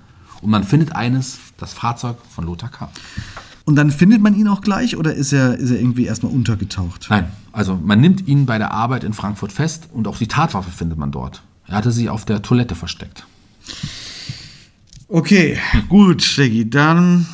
[0.40, 2.90] Und man findet eines, das Fahrzeug von Lothar K.
[3.64, 7.07] Und dann findet man ihn auch gleich oder ist er, ist er irgendwie erstmal untergetaucht?
[7.11, 10.73] Nein, also man nimmt ihn bei der Arbeit in Frankfurt fest und auch die Tatwaffe
[10.73, 11.42] findet man dort.
[11.72, 13.26] Er hatte sie auf der Toilette versteckt.
[15.08, 15.58] Okay,
[15.88, 16.68] gut, Steggy.
[16.68, 17.26] Dann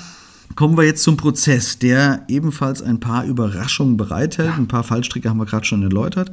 [0.54, 4.52] kommen wir jetzt zum Prozess, der ebenfalls ein paar Überraschungen bereithält.
[4.56, 6.30] Ein paar Fallstricke haben wir gerade schon erläutert.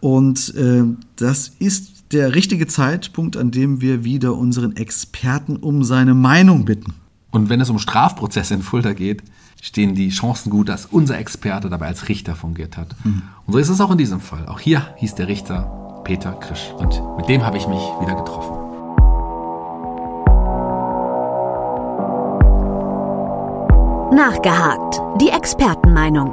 [0.00, 0.82] Und äh,
[1.14, 6.94] das ist der richtige Zeitpunkt, an dem wir wieder unseren Experten um seine Meinung bitten.
[7.30, 9.22] Und wenn es um Strafprozesse in Fulda geht,
[9.62, 12.96] stehen die Chancen gut, dass unser Experte dabei als Richter fungiert hat.
[13.46, 14.46] Und so ist es auch in diesem Fall.
[14.46, 16.74] Auch hier hieß der Richter Peter Krisch.
[16.78, 18.60] Und mit dem habe ich mich wieder getroffen.
[24.12, 25.00] Nachgehakt.
[25.20, 26.32] Die Expertenmeinung.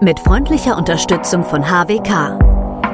[0.00, 2.38] Mit freundlicher Unterstützung von HWK.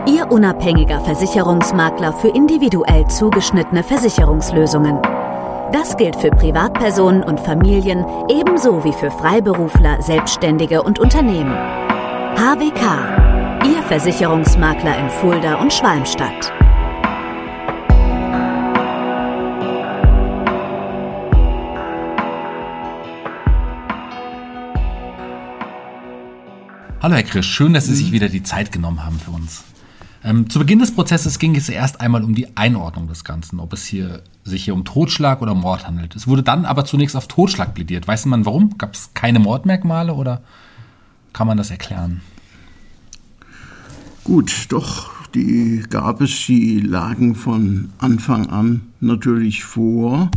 [0.06, 4.98] Ihr unabhängiger Versicherungsmakler für individuell zugeschnittene Versicherungslösungen.
[5.72, 11.54] Das gilt für Privatpersonen und Familien ebenso wie für Freiberufler, Selbstständige und Unternehmen.
[12.36, 13.19] HWK.
[13.62, 16.50] Ihr Versicherungsmakler in Fulda und Schwalmstadt.
[27.02, 29.64] Hallo Herr Krisch, schön, dass Sie sich wieder die Zeit genommen haben für uns.
[30.24, 33.74] Ähm, zu Beginn des Prozesses ging es erst einmal um die Einordnung des Ganzen, ob
[33.74, 36.16] es hier, sich hier um Totschlag oder Mord handelt.
[36.16, 38.08] Es wurde dann aber zunächst auf Totschlag plädiert.
[38.08, 38.78] Weiß man warum?
[38.78, 40.40] Gab es keine Mordmerkmale oder
[41.34, 42.22] kann man das erklären?
[44.24, 50.30] Gut, doch, die gab es, sie lagen von Anfang an natürlich vor.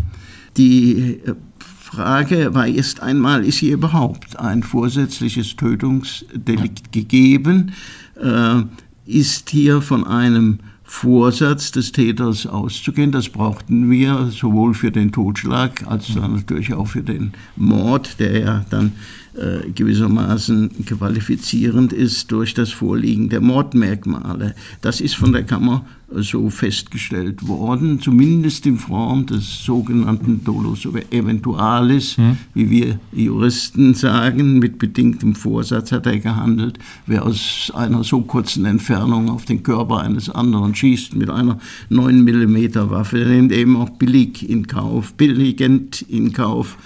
[0.58, 7.74] Die äh, Frage war erst einmal, ist hier überhaupt ein vorsätzliches Tötungsdelikt gegeben?
[8.20, 8.64] Äh,
[9.06, 13.12] ist hier von einem Vorsatz des Täters auszugehen.
[13.12, 18.40] Das brauchten wir sowohl für den Totschlag als dann natürlich auch für den Mord, der
[18.40, 18.94] ja dann
[19.36, 24.54] äh, gewissermaßen qualifizierend ist durch das Vorliegen der Mordmerkmale.
[24.82, 32.18] Das ist von der Kammer so festgestellt worden, zumindest in Form des sogenannten Dolus eventualis,
[32.54, 36.78] wie wir Juristen sagen, mit bedingtem Vorsatz hat er gehandelt.
[37.08, 42.24] Wer aus einer so kurzen Entfernung auf den Körper eines anderen schießt mit einer 9
[42.24, 46.78] mm Waffe, nimmt eben auch billig in Kauf, billigend in Kauf,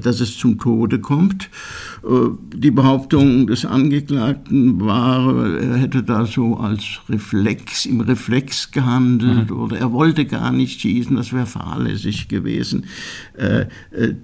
[0.00, 1.48] dass es zum Tode kommt.
[2.04, 9.50] Äh, die Behauptung des Angeklagten war, er hätte da so als Reflex, im Reflex gehandelt
[9.50, 9.56] mhm.
[9.56, 12.86] oder er wollte gar nicht schießen, das wäre fahrlässig gewesen.
[13.36, 13.66] Äh,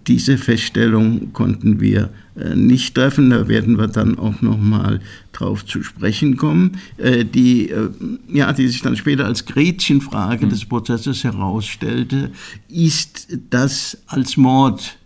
[0.07, 2.11] diese Feststellung konnten wir
[2.55, 5.01] nicht treffen, da werden wir dann auch nochmal
[5.33, 6.79] drauf zu sprechen kommen,
[7.35, 7.73] die,
[8.33, 10.51] ja, die sich dann später als Gretchenfrage mhm.
[10.51, 12.31] des Prozesses herausstellte,
[12.69, 14.99] ist das als Mord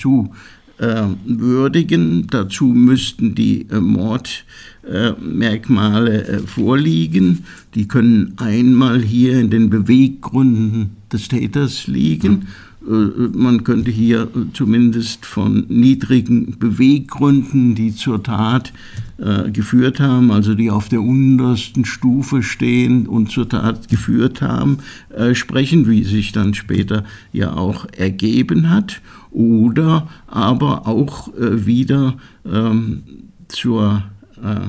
[0.00, 0.30] zu
[0.78, 2.26] äh, würdigen.
[2.28, 7.44] Dazu müssten die äh, Mordmerkmale äh, vorliegen.
[7.74, 12.48] Die können einmal hier in den Beweggründen des Täters liegen.
[12.80, 18.72] Man könnte hier zumindest von niedrigen Beweggründen, die zur Tat
[19.18, 24.78] äh, geführt haben, also die auf der untersten Stufe stehen und zur Tat geführt haben,
[25.10, 29.00] äh, sprechen, wie sich dann später ja auch ergeben hat.
[29.32, 33.02] Oder aber auch äh, wieder ähm,
[33.48, 34.04] zur
[34.36, 34.60] äh,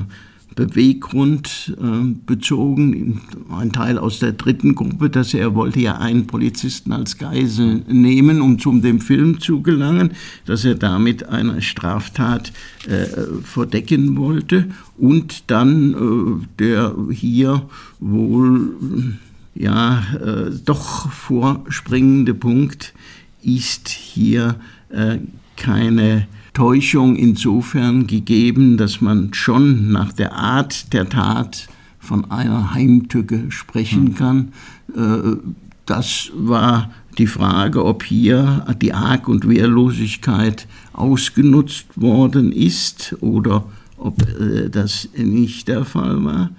[0.59, 6.91] Beweggrund äh, bezogen, ein Teil aus der dritten Gruppe, dass er wollte ja einen Polizisten
[6.91, 10.11] als Geisel nehmen, um zum dem Film zu gelangen,
[10.45, 12.51] dass er damit eine Straftat
[12.87, 13.05] äh,
[13.41, 14.67] verdecken wollte.
[14.97, 17.61] Und dann äh, der hier
[18.01, 19.17] wohl
[19.55, 22.93] ja äh, doch vorspringende Punkt
[23.41, 24.55] ist hier
[24.89, 25.19] äh,
[25.55, 26.27] keine
[26.59, 31.69] Täuschung insofern gegeben, dass man schon nach der Art der Tat
[31.99, 34.15] von einer Heimtücke sprechen hm.
[34.15, 34.51] kann.
[34.93, 35.37] Äh,
[35.85, 43.63] das war die Frage, ob hier die Arg- und Wehrlosigkeit ausgenutzt worden ist oder
[43.95, 46.49] ob äh, das nicht der Fall war.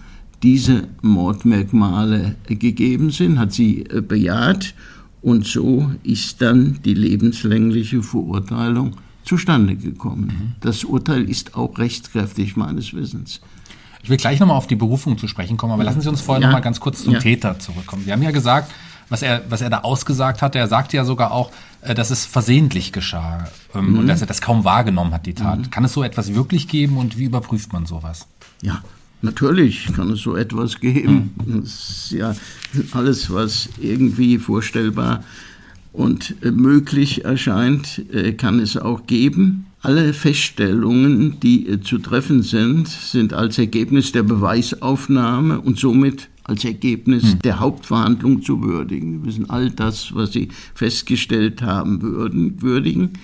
[0.42, 4.74] diese Mordmerkmale gegeben sind, hat sie äh, bejaht
[5.22, 10.26] und so ist dann die lebenslängliche Verurteilung zustande gekommen.
[10.26, 10.52] Mhm.
[10.60, 13.40] Das Urteil ist auch rechtskräftig meines Wissens.
[14.02, 16.40] Ich will gleich nochmal auf die Berufung zu sprechen kommen, aber lassen Sie uns vorher
[16.40, 16.46] ja.
[16.46, 17.18] nochmal ganz kurz zum ja.
[17.18, 18.04] Täter zurückkommen.
[18.04, 18.70] Sie haben ja gesagt,
[19.08, 22.24] was er, was er da ausgesagt hat, er sagte ja sogar auch, äh, dass es
[22.24, 23.98] versehentlich geschah ähm, mhm.
[24.00, 25.58] und dass er das kaum wahrgenommen hat, die Tat.
[25.58, 25.70] Mhm.
[25.70, 28.28] Kann es so etwas wirklich geben und wie überprüft man sowas?
[28.62, 28.82] Ja,
[29.22, 31.34] Natürlich kann es so etwas geben.
[31.46, 32.34] Das ist ja
[32.92, 35.24] alles, was irgendwie vorstellbar
[35.92, 39.66] und möglich erscheint, äh, kann es auch geben.
[39.80, 46.64] Alle Feststellungen, die äh, zu treffen sind, sind als Ergebnis der Beweisaufnahme und somit als
[46.64, 47.38] Ergebnis hm.
[47.40, 49.12] der Hauptverhandlung zu würdigen.
[49.12, 52.00] Wir müssen all das, was Sie festgestellt haben,
[52.60, 53.14] würdigen.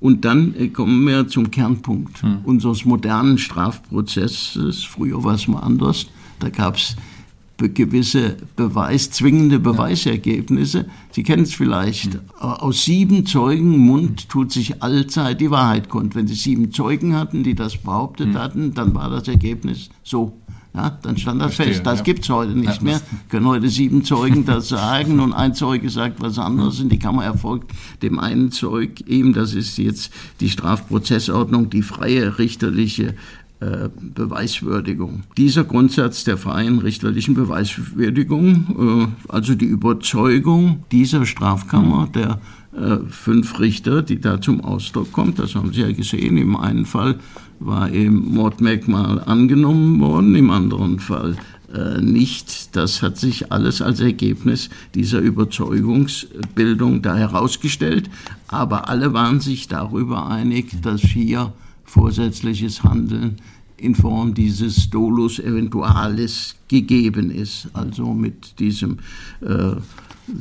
[0.00, 2.38] Und dann äh, kommen wir zum Kernpunkt hm.
[2.44, 4.82] unseres modernen Strafprozesses.
[4.84, 6.06] Früher war es mal anders.
[6.38, 6.96] Da gab es
[7.58, 10.86] gewisse Beweis, zwingende Beweisergebnisse.
[11.10, 12.14] Sie kennen es vielleicht.
[12.14, 12.20] Hm.
[12.38, 16.14] Aus sieben Zeugen Mund tut sich allzeit die Wahrheit kund.
[16.14, 18.38] Wenn Sie sieben Zeugen hatten, die das behauptet hm.
[18.38, 20.32] hatten, dann war das Ergebnis so.
[20.72, 21.86] Ja, dann stand das Verstehe, fest.
[21.86, 22.04] Das ja.
[22.04, 23.00] gibt es heute nicht ja, mehr.
[23.28, 27.24] Können heute sieben Zeugen das sagen und ein Zeuge sagt was anderes und die Kammer
[27.24, 33.14] erfolgt dem einen Zeug eben, das ist jetzt die Strafprozessordnung, die freie richterliche
[33.58, 35.24] äh, Beweiswürdigung.
[35.36, 42.40] Dieser Grundsatz der freien richterlichen Beweiswürdigung, äh, also die Überzeugung dieser Strafkammer, der
[42.74, 46.86] äh, fünf Richter, die da zum Ausdruck kommt, das haben Sie ja gesehen, im einen
[46.86, 47.18] Fall
[47.60, 51.36] war eben Mordmerkmal angenommen worden, im anderen Fall
[52.00, 52.74] nicht.
[52.74, 58.10] Das hat sich alles als Ergebnis dieser Überzeugungsbildung da herausgestellt.
[58.48, 61.52] Aber alle waren sich darüber einig, dass hier
[61.84, 63.36] vorsätzliches Handeln
[63.76, 67.68] in Form dieses Dolus Eventualis gegeben ist.
[67.72, 68.98] Also mit diesem
[69.40, 69.76] äh,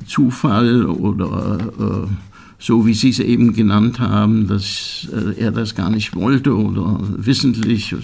[0.05, 2.28] Zufall oder äh,
[2.59, 6.99] so wie Sie es eben genannt haben, dass äh, er das gar nicht wollte oder
[7.01, 7.97] wissentlich äh,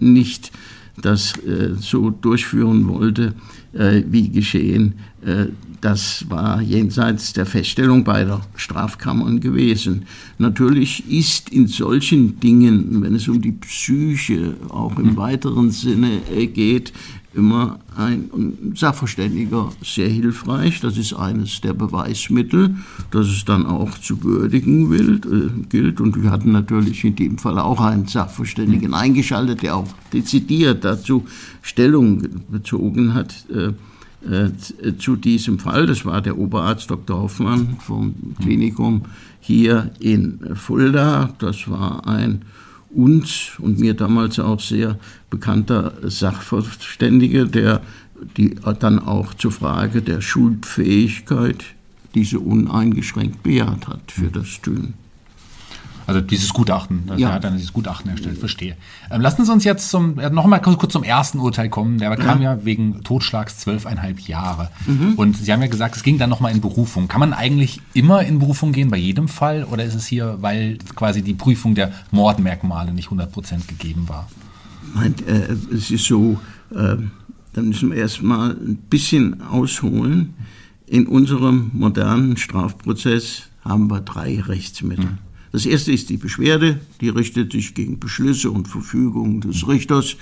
[0.00, 0.50] nicht
[1.00, 3.34] das äh, so durchführen wollte,
[3.72, 4.94] wie geschehen.
[5.80, 10.06] Das war jenseits der Feststellung beider Strafkammern gewesen.
[10.38, 16.20] Natürlich ist in solchen Dingen, wenn es um die Psyche auch im weiteren Sinne
[16.52, 16.92] geht,
[17.32, 20.80] immer ein Sachverständiger sehr hilfreich.
[20.80, 22.74] Das ist eines der Beweismittel,
[23.10, 26.00] das es dann auch zu würdigen will, äh, gilt.
[26.00, 31.24] Und wir hatten natürlich in dem Fall auch einen Sachverständigen eingeschaltet, der auch dezidiert dazu
[31.62, 33.34] Stellung bezogen hat.
[33.54, 33.72] Äh,
[34.22, 34.50] äh,
[34.98, 35.86] zu diesem Fall.
[35.86, 37.22] Das war der Oberarzt Dr.
[37.22, 39.06] Hoffmann vom Klinikum
[39.40, 41.32] hier in Fulda.
[41.38, 42.42] Das war ein
[42.90, 44.98] uns und mir damals auch sehr
[45.30, 47.80] bekannter Sachverständiger, der
[48.36, 51.64] die dann auch zur Frage der Schuldfähigkeit
[52.14, 54.94] diese uneingeschränkt bejaht hat für das Tun.
[56.06, 57.28] Also dieses Gutachten, ja.
[57.28, 58.76] er hat dann dieses Gutachten erstellt, verstehe.
[59.12, 61.98] Ähm, lassen Sie uns jetzt zum, noch mal kurz zum ersten Urteil kommen.
[61.98, 64.70] Der kam ja, ja wegen Totschlags zwölfeinhalb Jahre.
[64.86, 65.12] Mhm.
[65.14, 67.06] Und Sie haben ja gesagt, es ging dann noch mal in Berufung.
[67.06, 69.62] Kann man eigentlich immer in Berufung gehen bei jedem Fall?
[69.62, 74.28] Oder ist es hier, weil quasi die Prüfung der Mordmerkmale nicht 100 Prozent gegeben war?
[74.94, 76.96] Nein, äh, es ist so, äh,
[77.52, 80.34] da müssen wir erstmal ein bisschen ausholen.
[80.86, 85.04] In unserem modernen Strafprozess haben wir drei Rechtsmittel.
[85.06, 85.18] Mhm.
[85.52, 90.16] Das erste ist die Beschwerde, die richtet sich gegen Beschlüsse und Verfügungen des Richters.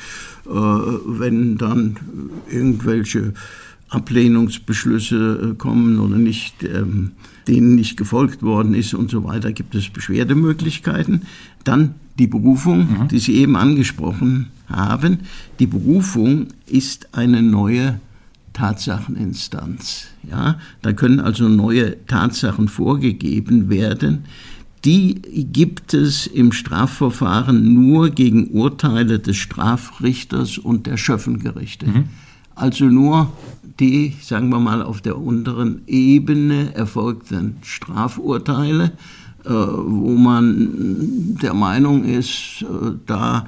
[0.47, 1.97] Äh, wenn dann
[2.51, 3.35] irgendwelche
[3.91, 7.13] Ablehnungsbeschlüsse äh, kommen oder nicht, ähm,
[7.47, 11.23] denen nicht gefolgt worden ist und so weiter, gibt es Beschwerdemöglichkeiten.
[11.69, 13.09] Dann die Berufung, mhm.
[13.09, 15.19] die Sie eben angesprochen haben.
[15.59, 18.01] Die Berufung ist eine neue
[18.55, 20.07] Tatsacheninstanz.
[20.29, 24.25] Ja, da können also neue Tatsachen vorgegeben werden,
[24.87, 25.17] die
[25.53, 31.87] gibt es im Strafverfahren nur gegen Urteile des Strafrichters und der Schöffengerichte.
[31.87, 32.05] Mhm.
[32.55, 33.31] Also nur
[33.79, 38.93] die, sagen wir mal, auf der unteren Ebene erfolgten Strafurteile,
[39.53, 43.47] wo man der Meinung ist, äh, da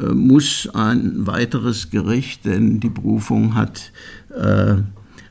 [0.00, 3.92] äh, muss ein weiteres Gericht, denn die Berufung hat
[4.34, 4.76] äh,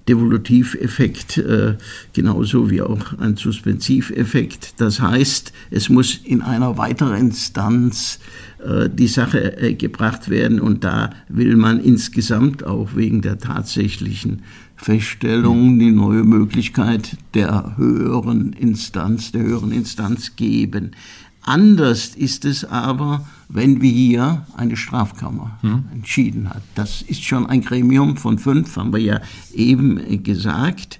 [0.08, 1.78] Devolutiveffekt äh,
[2.14, 4.82] genauso wie auch ein Suspensiveffekt.
[4.82, 8.20] Das heißt, es muss in einer weiteren Instanz
[8.64, 14.42] äh, die Sache äh, gebracht werden und da will man insgesamt auch wegen der tatsächlichen
[14.82, 20.96] Feststellung die neue Möglichkeit der höheren Instanz, der höheren Instanz geben.
[21.44, 25.84] Anders ist es aber, wenn wir hier eine Strafkammer hm.
[25.94, 26.64] entschieden hat.
[26.74, 29.22] Das ist schon ein Gremium von fünf, haben wir ja
[29.54, 31.00] eben gesagt.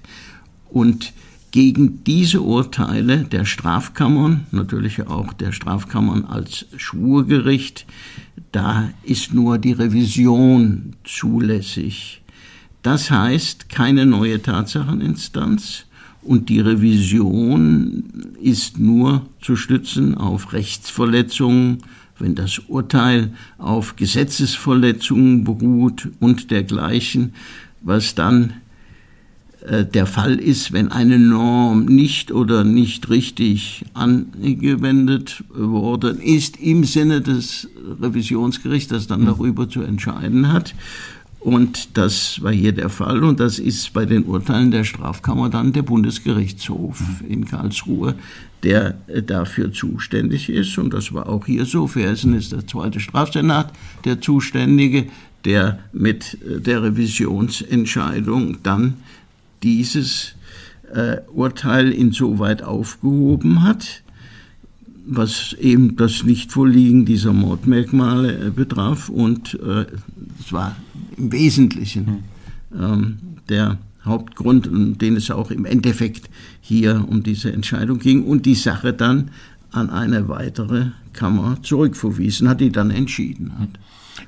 [0.70, 1.12] Und
[1.50, 7.84] gegen diese Urteile der Strafkammern, natürlich auch der Strafkammern als Schwurgericht,
[8.52, 12.21] da ist nur die Revision zulässig.
[12.82, 15.86] Das heißt keine neue Tatsacheninstanz,
[16.22, 18.04] und die Revision
[18.40, 21.78] ist nur zu stützen auf Rechtsverletzungen,
[22.18, 27.34] wenn das Urteil auf Gesetzesverletzungen beruht und dergleichen,
[27.80, 28.52] was dann
[29.66, 36.84] äh, der Fall ist, wenn eine Norm nicht oder nicht richtig angewendet worden ist, im
[36.84, 37.68] Sinne des
[38.00, 40.74] Revisionsgerichts, das dann darüber zu entscheiden hat.
[41.42, 45.72] Und das war hier der Fall und das ist bei den Urteilen der Strafkammer dann
[45.72, 48.14] der Bundesgerichtshof in Karlsruhe,
[48.62, 50.78] der äh, dafür zuständig ist.
[50.78, 51.88] Und das war auch hier so.
[51.88, 53.72] Für Hessen ist der zweite Strafsenat
[54.04, 55.06] der Zuständige,
[55.44, 58.94] der mit äh, der Revisionsentscheidung dann
[59.64, 60.36] dieses
[60.94, 64.02] äh, Urteil insoweit aufgehoben hat,
[65.04, 69.08] was eben das Nichtvorliegen dieser Mordmerkmale äh, betraf.
[69.08, 69.86] Und äh,
[70.40, 70.76] es war
[71.16, 72.24] im Wesentlichen
[72.78, 76.28] ähm, der Hauptgrund, um den es auch im Endeffekt
[76.60, 79.30] hier um diese Entscheidung ging und die Sache dann
[79.70, 83.68] an eine weitere Kammer zurückverwiesen hat, die dann entschieden hat.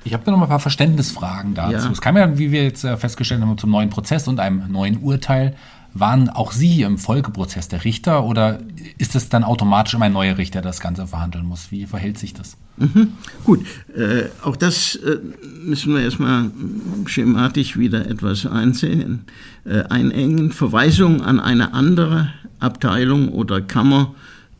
[0.03, 1.87] Ich habe da noch mal ein paar Verständnisfragen dazu.
[1.87, 1.91] Ja.
[1.91, 4.97] Es kam ja, wie wir jetzt äh, festgestellt haben, zum neuen Prozess und einem neuen
[4.97, 5.55] Urteil.
[5.97, 8.59] Waren auch Sie im Folgeprozess der Richter oder
[8.97, 11.71] ist es dann automatisch immer ein neuer Richter, der das Ganze verhandeln muss?
[11.71, 12.57] Wie verhält sich das?
[12.75, 13.13] Mhm.
[13.45, 13.65] Gut,
[13.95, 15.19] äh, auch das äh,
[15.63, 16.51] müssen wir erstmal
[17.05, 19.23] schematisch wieder etwas einsehen,
[19.63, 20.51] äh, einengen.
[20.51, 22.29] Verweisung an eine andere
[22.59, 24.15] Abteilung oder Kammer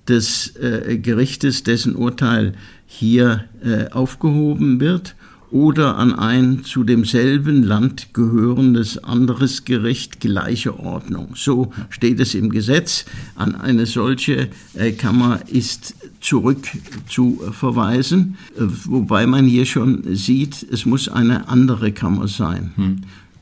[0.08, 2.54] des äh, Gerichtes, dessen Urteil
[2.86, 5.16] hier äh, aufgehoben wird
[5.56, 11.30] oder an ein zu demselben Land gehörendes anderes Gericht gleicher Ordnung.
[11.36, 13.06] So steht es im Gesetz.
[13.36, 16.68] An eine solche äh, Kammer ist zurück
[17.08, 22.74] zu verweisen, äh, wobei man hier schon sieht, es muss eine andere Kammer sein.
[22.76, 22.98] Hm.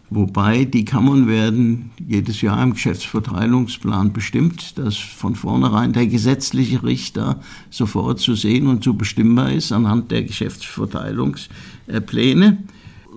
[0.09, 7.39] Wobei die Kammern werden jedes Jahr im Geschäftsverteilungsplan bestimmt, dass von vornherein der gesetzliche Richter
[7.69, 12.57] sofort zu sehen und zu bestimmbar ist anhand der Geschäftsverteilungspläne.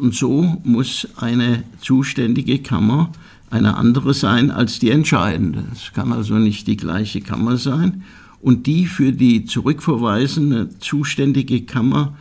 [0.01, 3.11] Und so muss eine zuständige Kammer
[3.51, 5.65] eine andere sein als die entscheidende.
[5.73, 8.03] Es kann also nicht die gleiche Kammer sein.
[8.41, 12.17] Und die für die zurückverweisende zuständige Kammer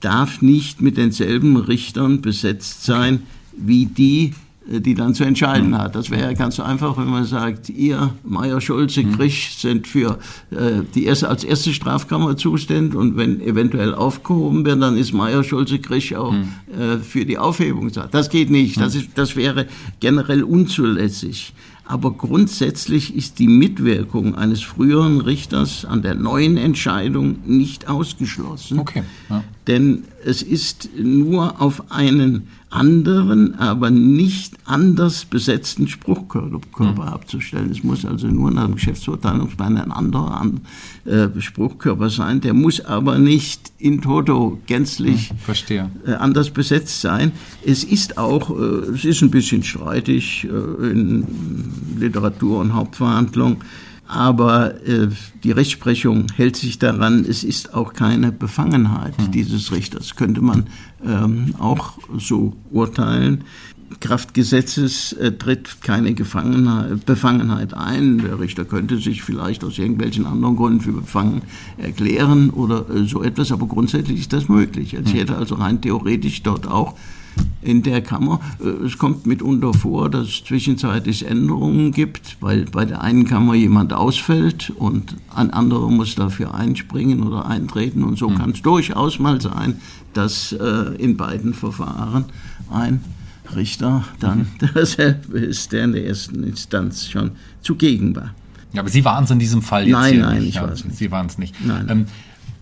[0.00, 3.22] darf nicht mit denselben Richtern besetzt sein,
[3.64, 4.34] wie die,
[4.70, 5.94] äh, die dann zu entscheiden hat.
[5.94, 9.16] Das wäre ja ganz so einfach, wenn man sagt, ihr, Meier, Schulze, mhm.
[9.16, 10.18] Grisch sind für
[10.50, 15.44] äh, die erste, als erste Strafkammer zuständig und wenn eventuell aufgehoben wird, dann ist Meier,
[15.44, 16.48] Schulze, Grisch auch mhm.
[16.78, 17.90] äh, für die Aufhebung.
[18.10, 18.80] Das geht nicht.
[18.80, 19.66] Das, ist, das wäre
[20.00, 21.52] generell unzulässig.
[21.90, 28.78] Aber grundsätzlich ist die Mitwirkung eines früheren Richters an der neuen Entscheidung nicht ausgeschlossen.
[28.78, 29.02] Okay.
[29.28, 29.42] Ja.
[29.66, 37.00] Denn es ist nur auf einen anderen, aber nicht anders besetzten Spruchkörper mhm.
[37.00, 37.70] abzustellen.
[37.70, 40.50] Es muss also nur nach dem Geschäftsverteilungsplan ein anderer
[41.04, 42.40] äh, Spruchkörper sein.
[42.40, 47.32] Der muss aber nicht in toto gänzlich mhm, anders besetzt sein.
[47.64, 51.26] Es ist auch, äh, es ist ein bisschen streitig äh, in
[51.98, 53.62] Literatur und Hauptverhandlung
[54.10, 55.08] aber äh,
[55.44, 59.30] die Rechtsprechung hält sich daran, es ist auch keine Befangenheit mhm.
[59.30, 60.66] dieses Richters, könnte man
[61.06, 63.44] ähm, auch so urteilen.
[64.00, 68.18] Kraft Gesetzes äh, tritt keine Befangenheit ein.
[68.18, 71.42] Der Richter könnte sich vielleicht aus irgendwelchen anderen Gründen für befangen
[71.76, 74.94] erklären oder äh, so etwas, aber grundsätzlich ist das möglich.
[74.94, 76.96] Es hätte also rein theoretisch dort auch
[77.62, 78.40] in der Kammer.
[78.60, 83.54] Äh, es kommt mitunter vor, dass es zwischenzeitlich Änderungen gibt, weil bei der einen Kammer
[83.54, 88.02] jemand ausfällt und ein anderer muss dafür einspringen oder eintreten.
[88.02, 88.38] Und so mhm.
[88.38, 89.80] kann es durchaus mal sein,
[90.12, 92.26] dass äh, in beiden Verfahren
[92.70, 93.04] ein
[93.54, 94.68] Richter dann mhm.
[94.74, 98.34] derselbe ist, der in der ersten Instanz schon zugegen war.
[98.72, 100.50] Ja, aber Sie waren es in diesem Fall jetzt Nein, nein, nicht.
[100.50, 100.96] ich ja, war es nicht.
[100.96, 101.54] Sie waren es nicht.
[101.64, 101.86] Nein.
[101.88, 102.06] Ähm,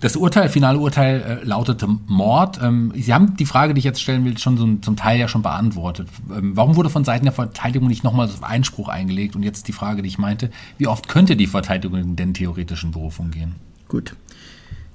[0.01, 2.61] das Urteil, finale Urteil äh, lautete Mord.
[2.63, 5.29] Ähm, Sie haben die Frage, die ich jetzt stellen will, schon so, zum Teil ja
[5.29, 6.09] schon beantwortet.
[6.31, 9.35] Ähm, warum wurde von Seiten der Verteidigung nicht nochmal so Einspruch eingelegt?
[9.35, 12.93] Und jetzt die Frage, die ich meinte, wie oft könnte die Verteidigung denn theoretisch in
[12.93, 13.57] Berufung gehen?
[13.89, 14.15] Gut.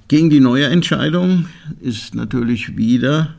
[0.07, 1.47] Gegen die neue Entscheidung
[1.81, 3.35] ist natürlich wieder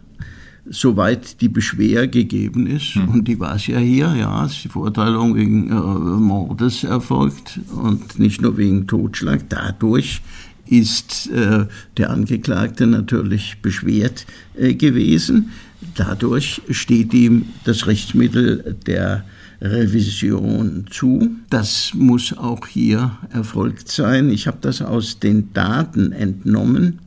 [0.67, 3.09] soweit die Beschwer gegeben ist, hm.
[3.09, 8.19] und die war es ja hier, ja, ist die Verurteilung wegen äh, Mordes erfolgt und
[8.19, 9.43] nicht nur wegen Totschlag.
[9.49, 10.23] Dadurch
[10.67, 15.51] ist äh, der Angeklagte natürlich beschwert äh, gewesen.
[15.95, 19.25] Dadurch steht ihm das Rechtsmittel der
[19.61, 21.37] Revision zu.
[21.51, 24.31] Das muss auch hier erfolgt sein.
[24.31, 27.01] Ich habe das aus den Daten entnommen,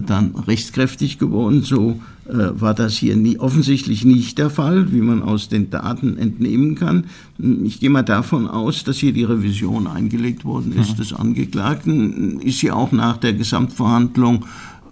[0.05, 1.61] dann rechtskräftig geworden.
[1.61, 6.75] So war das hier nie, offensichtlich nicht der Fall, wie man aus den Daten entnehmen
[6.75, 7.05] kann.
[7.37, 10.95] Ich gehe mal davon aus, dass hier die Revision eingelegt worden ist mhm.
[10.95, 12.39] des Angeklagten.
[12.39, 14.45] Ist ja auch nach der Gesamtverhandlung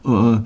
[0.05, 0.39] äh,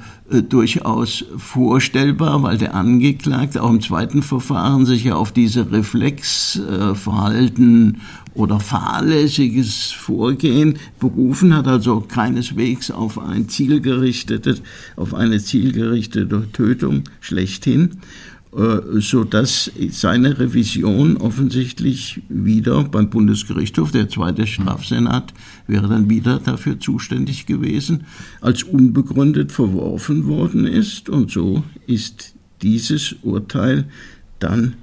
[0.43, 7.97] durchaus vorstellbar, weil der Angeklagte auch im zweiten Verfahren sich ja auf diese Reflexverhalten äh,
[8.37, 14.61] oder fahrlässiges Vorgehen berufen hat, also keineswegs auf ein zielgerichtetes,
[14.95, 17.97] auf eine zielgerichtete Tötung schlechthin,
[18.57, 25.31] äh, so dass seine Revision offensichtlich wieder beim Bundesgerichtshof, der zweite Strafsenat
[25.67, 28.05] wäre dann wieder dafür zuständig gewesen,
[28.41, 32.33] als unbegründet verworfen worden ist und so ist
[32.63, 33.85] dieses Urteil
[34.39, 34.73] dann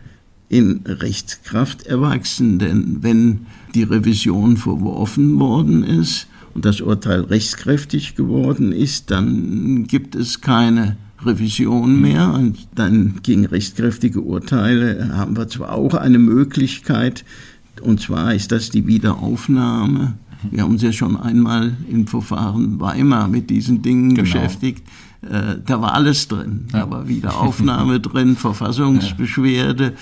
[0.48, 2.60] in Rechtskraft erwachsen.
[2.60, 10.14] Denn wenn die Revision verworfen worden ist und das Urteil rechtskräftig geworden ist, dann gibt
[10.14, 10.96] es keine
[11.26, 17.24] Revision mehr und dann gegen rechtskräftige Urteile haben wir zwar auch eine Möglichkeit,
[17.82, 20.14] und zwar ist das die Wiederaufnahme.
[20.50, 24.22] Wir haben uns ja schon einmal im Verfahren Weimar mit diesen Dingen genau.
[24.22, 24.86] beschäftigt.
[25.22, 26.66] Äh, da war alles drin.
[26.70, 29.94] Da war Wiederaufnahme drin, Verfassungsbeschwerde,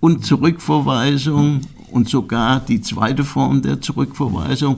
[0.00, 4.76] und Zurückverweisung und sogar die zweite Form der Zurückverweisung.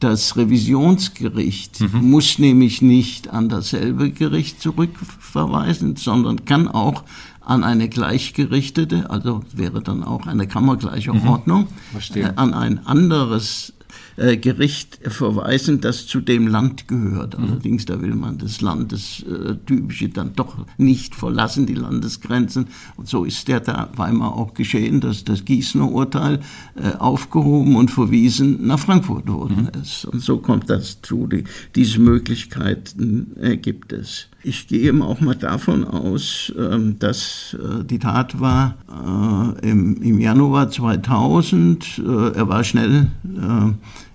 [0.00, 2.10] Das Revisionsgericht mhm.
[2.10, 7.04] muss nämlich nicht an dasselbe Gericht zurückverweisen, sondern kann auch
[7.40, 11.26] an eine gleichgerichtete, also wäre dann auch eine kammergleiche mhm.
[11.26, 11.66] Ordnung,
[12.14, 13.72] äh, an ein anderes
[14.18, 17.38] äh, Gericht verweisen, das zu dem Land gehört.
[17.38, 17.44] Mhm.
[17.44, 22.66] Allerdings, da will man das Landestypische äh, dann doch nicht verlassen, die Landesgrenzen.
[22.96, 26.40] Und so ist der da Weimar auch geschehen, dass das Gießener Urteil
[26.74, 29.80] äh, aufgehoben und verwiesen nach Frankfurt worden mhm.
[29.80, 30.04] ist.
[30.04, 31.26] Und so kommt das zu.
[31.26, 31.44] Die,
[31.74, 34.26] diese Möglichkeiten äh, gibt es.
[34.44, 40.20] Ich gehe eben auch mal davon aus, ähm, dass äh, die Tat war äh, im
[40.20, 41.98] Januar 2000.
[41.98, 43.08] Äh, er war schnell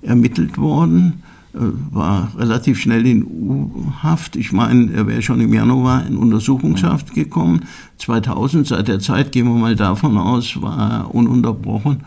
[0.01, 4.36] ermittelt worden, war relativ schnell in U-Haft.
[4.36, 7.65] Ich meine, er wäre schon im Januar in Untersuchungshaft gekommen.
[7.99, 12.03] 2000, seit der Zeit gehen wir mal davon aus, war er ununterbrochen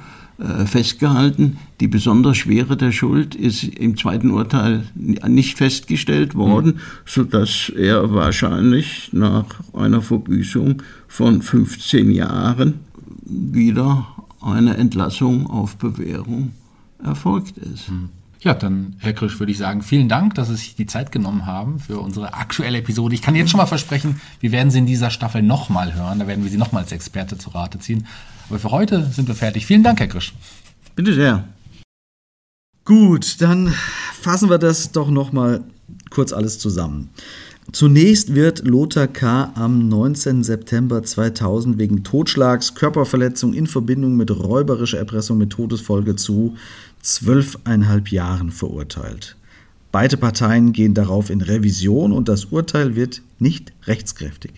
[0.66, 1.58] festgehalten.
[1.80, 6.80] Die besonders schwere der Schuld ist im zweiten Urteil nicht festgestellt worden, mhm.
[7.06, 12.80] so dass er wahrscheinlich nach einer Verbüßung von 15 Jahren
[13.24, 14.06] wieder
[14.40, 16.52] eine Entlassung auf Bewährung
[17.02, 17.90] erfolgt ist.
[17.90, 18.10] Mhm.
[18.46, 21.46] Ja, dann, Herr Krisch, würde ich sagen, vielen Dank, dass Sie sich die Zeit genommen
[21.46, 23.12] haben für unsere aktuelle Episode.
[23.12, 26.20] Ich kann jetzt schon mal versprechen, wir werden Sie in dieser Staffel nochmal hören.
[26.20, 28.06] Da werden wir Sie nochmal als Experte zu Rate ziehen.
[28.48, 29.66] Aber für heute sind wir fertig.
[29.66, 30.32] Vielen Dank, Herr Krisch.
[30.94, 31.42] Bitte sehr.
[32.84, 33.74] Gut, dann
[34.12, 35.64] fassen wir das doch nochmal
[36.10, 37.10] kurz alles zusammen.
[37.72, 39.52] Zunächst wird Lothar K.
[39.54, 40.44] am 19.
[40.44, 46.56] September 2000 wegen Totschlags, Körperverletzung in Verbindung mit räuberischer Erpressung mit Todesfolge zu
[47.02, 49.36] zwölfeinhalb Jahren verurteilt.
[49.90, 54.52] Beide Parteien gehen darauf in Revision und das Urteil wird nicht rechtskräftig.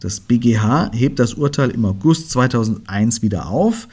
[0.00, 3.88] Das BGH hebt das Urteil im August 2001 wieder auf,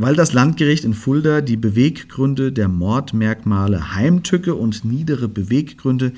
[0.00, 6.12] weil das Landgericht in Fulda die Beweggründe der Mordmerkmale Heimtücke und niedere Beweggründe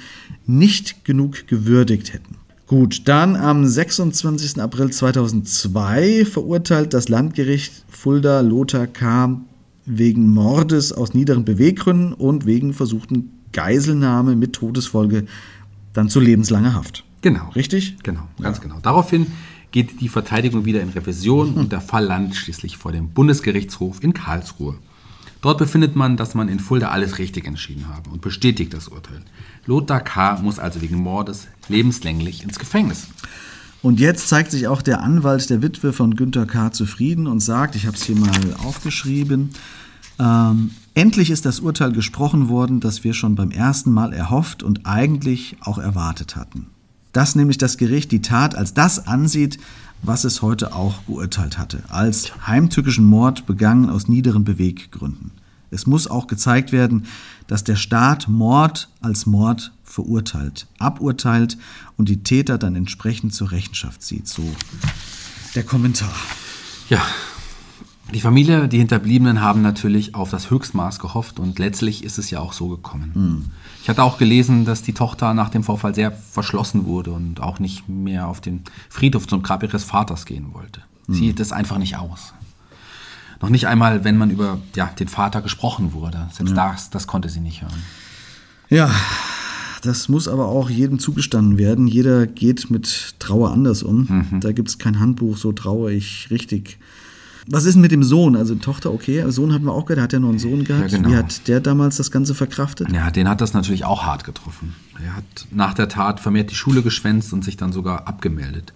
[0.47, 2.37] nicht genug gewürdigt hätten.
[2.67, 4.61] Gut, dann am 26.
[4.61, 9.41] April 2002 verurteilt das Landgericht Fulda Lothar K.
[9.87, 15.25] wegen Mordes aus niederen Beweggründen und wegen versuchten Geiselnahme mit Todesfolge
[15.95, 17.03] dann zu lebenslanger Haft.
[17.23, 17.49] Genau.
[17.57, 17.97] Richtig?
[18.03, 18.63] Genau, ganz ja.
[18.63, 18.77] genau.
[18.83, 19.27] Daraufhin
[19.73, 24.15] geht die Verteidigung wieder in Revision und der Fall landet schließlich vor dem Bundesgerichtshof in
[24.15, 24.77] Karlsruhe.
[25.43, 29.23] Dort befindet man, dass man in Fulda alles richtig entschieden habe und bestätigt das Urteil.
[29.65, 30.39] Lothar K.
[30.43, 33.07] muss also wegen Mordes lebenslänglich ins Gefängnis.
[33.83, 36.73] Und jetzt zeigt sich auch der Anwalt der Witwe von Günter K.
[36.73, 38.31] zufrieden und sagt, ich habe es hier mal
[38.63, 39.51] aufgeschrieben,
[40.19, 44.85] ähm, endlich ist das Urteil gesprochen worden, das wir schon beim ersten Mal erhofft und
[44.85, 46.67] eigentlich auch erwartet hatten
[47.13, 49.59] dass nämlich das Gericht die Tat als das ansieht,
[50.03, 55.33] was es heute auch geurteilt hatte, als heimtückischen Mord begangen aus niederen Beweggründen.
[55.71, 57.07] Es muss auch gezeigt werden,
[57.47, 61.59] dass der Staat Mord als Mord verurteilt, aburteilt
[61.97, 64.27] und die Täter dann entsprechend zur Rechenschaft zieht.
[64.27, 64.43] So
[65.55, 66.15] der Kommentar.
[66.89, 67.03] Ja,
[68.13, 72.41] die Familie, die Hinterbliebenen haben natürlich auf das Höchstmaß gehofft und letztlich ist es ja
[72.41, 73.13] auch so gekommen.
[73.15, 73.45] Mhm.
[73.83, 77.59] Ich hatte auch gelesen, dass die Tochter nach dem Vorfall sehr verschlossen wurde und auch
[77.59, 80.81] nicht mehr auf den Friedhof zum Grab ihres Vaters gehen wollte.
[81.07, 81.15] Mhm.
[81.15, 82.35] Sie hielt es einfach nicht aus.
[83.41, 86.29] Noch nicht einmal, wenn man über ja, den Vater gesprochen wurde.
[86.33, 86.71] Selbst ja.
[86.71, 87.83] das, das konnte sie nicht hören.
[88.69, 88.91] Ja,
[89.83, 91.87] das muss aber auch jedem zugestanden werden.
[91.87, 94.27] Jeder geht mit Trauer anders um.
[94.31, 94.41] Mhm.
[94.41, 96.79] Da gibt es kein Handbuch, so traue ich richtig
[97.49, 98.37] Was ist denn mit dem Sohn?
[98.37, 100.91] Also Tochter, okay, Sohn hatten wir auch gehört, der hat ja noch einen Sohn gehabt.
[100.91, 101.11] Ja, genau.
[101.11, 102.91] Wie hat der damals das Ganze verkraftet?
[102.93, 104.75] Ja, den hat das natürlich auch hart getroffen.
[105.03, 108.73] Er hat nach der Tat vermehrt die Schule geschwänzt und sich dann sogar abgemeldet.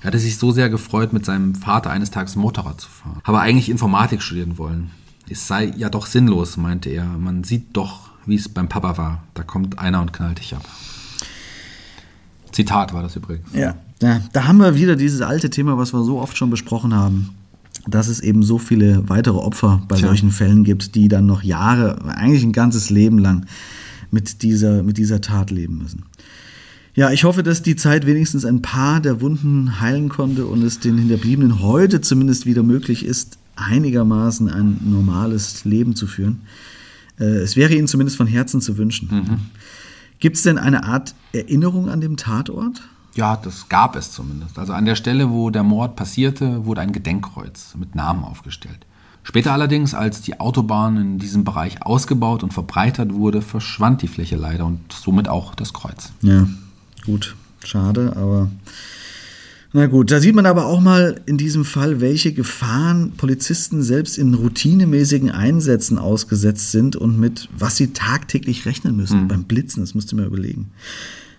[0.00, 3.20] Er hatte sich so sehr gefreut, mit seinem Vater eines Tages Motorrad zu fahren.
[3.24, 4.90] Habe eigentlich Informatik studieren wollen.
[5.28, 7.04] Es sei ja doch sinnlos, meinte er.
[7.04, 9.24] Man sieht doch, wie es beim Papa war.
[9.34, 10.64] Da kommt einer und knallt dich ab.
[12.52, 13.52] Zitat war das übrigens.
[13.52, 13.74] Ja.
[14.00, 14.20] ja.
[14.32, 17.30] Da haben wir wieder dieses alte Thema, was wir so oft schon besprochen haben,
[17.90, 20.08] dass es eben so viele weitere Opfer bei Tja.
[20.08, 23.46] solchen Fällen gibt, die dann noch Jahre, eigentlich ein ganzes Leben lang
[24.10, 26.04] mit dieser, mit dieser Tat leben müssen.
[26.94, 30.80] Ja, ich hoffe, dass die Zeit wenigstens ein paar der Wunden heilen konnte und es
[30.80, 36.40] den Hinterbliebenen heute zumindest wieder möglich ist, einigermaßen ein normales Leben zu führen.
[37.20, 39.40] Äh, Es wäre ihnen zumindest von Herzen zu wünschen.
[40.18, 42.82] Gibt es denn eine Art Erinnerung an dem Tatort?
[43.14, 44.58] Ja, das gab es zumindest.
[44.58, 48.86] Also an der Stelle, wo der Mord passierte, wurde ein Gedenkkreuz mit Namen aufgestellt.
[49.22, 54.36] Später allerdings, als die Autobahn in diesem Bereich ausgebaut und verbreitert wurde, verschwand die Fläche
[54.36, 56.12] leider und somit auch das Kreuz.
[56.22, 56.48] Ja,
[57.04, 58.48] gut, schade, aber
[59.74, 64.16] na gut, da sieht man aber auch mal in diesem Fall, welche Gefahren Polizisten selbst
[64.16, 69.28] in routinemäßigen Einsätzen ausgesetzt sind und mit was sie tagtäglich rechnen müssen.
[69.28, 70.70] Beim Blitzen, das musst du mir überlegen.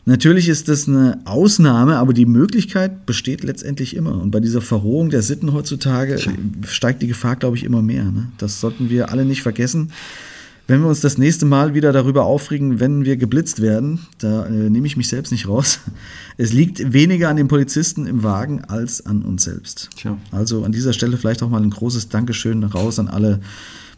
[0.10, 4.20] Natürlich ist das eine Ausnahme, aber die Möglichkeit besteht letztendlich immer.
[4.20, 6.18] Und bei dieser Verrohung der Sitten heutzutage
[6.66, 8.06] steigt die Gefahr, glaube ich, immer mehr.
[8.06, 8.32] Ne?
[8.40, 9.92] Das sollten wir alle nicht vergessen.
[10.66, 14.72] Wenn wir uns das nächste Mal wieder darüber aufregen, wenn wir geblitzt werden, da äh,
[14.72, 15.80] nehme ich mich selbst nicht raus.
[16.38, 19.92] Es liegt weniger an den Polizisten im Wagen als an uns selbst.
[19.96, 20.18] Tja.
[20.32, 23.42] Also an dieser Stelle vielleicht auch mal ein großes Dankeschön raus an alle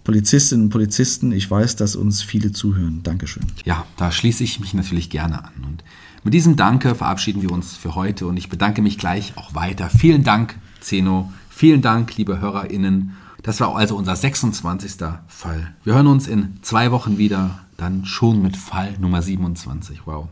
[0.03, 1.31] Polizistinnen und Polizisten.
[1.31, 3.01] Ich weiß, dass uns viele zuhören.
[3.03, 3.45] Dankeschön.
[3.65, 5.51] Ja, da schließe ich mich natürlich gerne an.
[5.63, 5.83] Und
[6.23, 9.89] mit diesem Danke verabschieden wir uns für heute und ich bedanke mich gleich auch weiter.
[9.89, 11.31] Vielen Dank, Zeno.
[11.49, 13.15] Vielen Dank, liebe HörerInnen.
[13.43, 14.93] Das war also unser 26.
[15.27, 15.73] Fall.
[15.83, 20.01] Wir hören uns in zwei Wochen wieder, dann schon mit Fall Nummer 27.
[20.05, 20.27] Wow.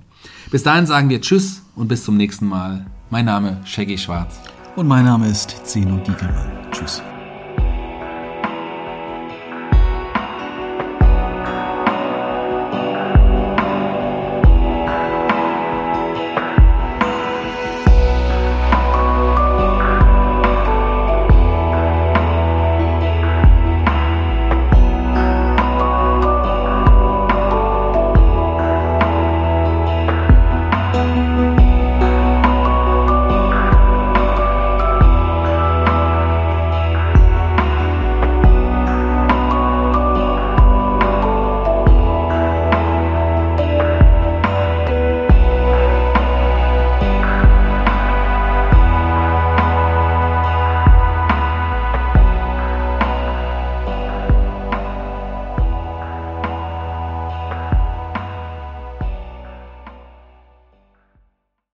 [0.51, 2.86] Bis dahin sagen wir Tschüss und bis zum nächsten Mal.
[3.09, 4.39] Mein Name Shaggy Schwarz.
[4.76, 6.51] Und mein Name ist Zeno Diekelmann.
[6.72, 7.01] Tschüss.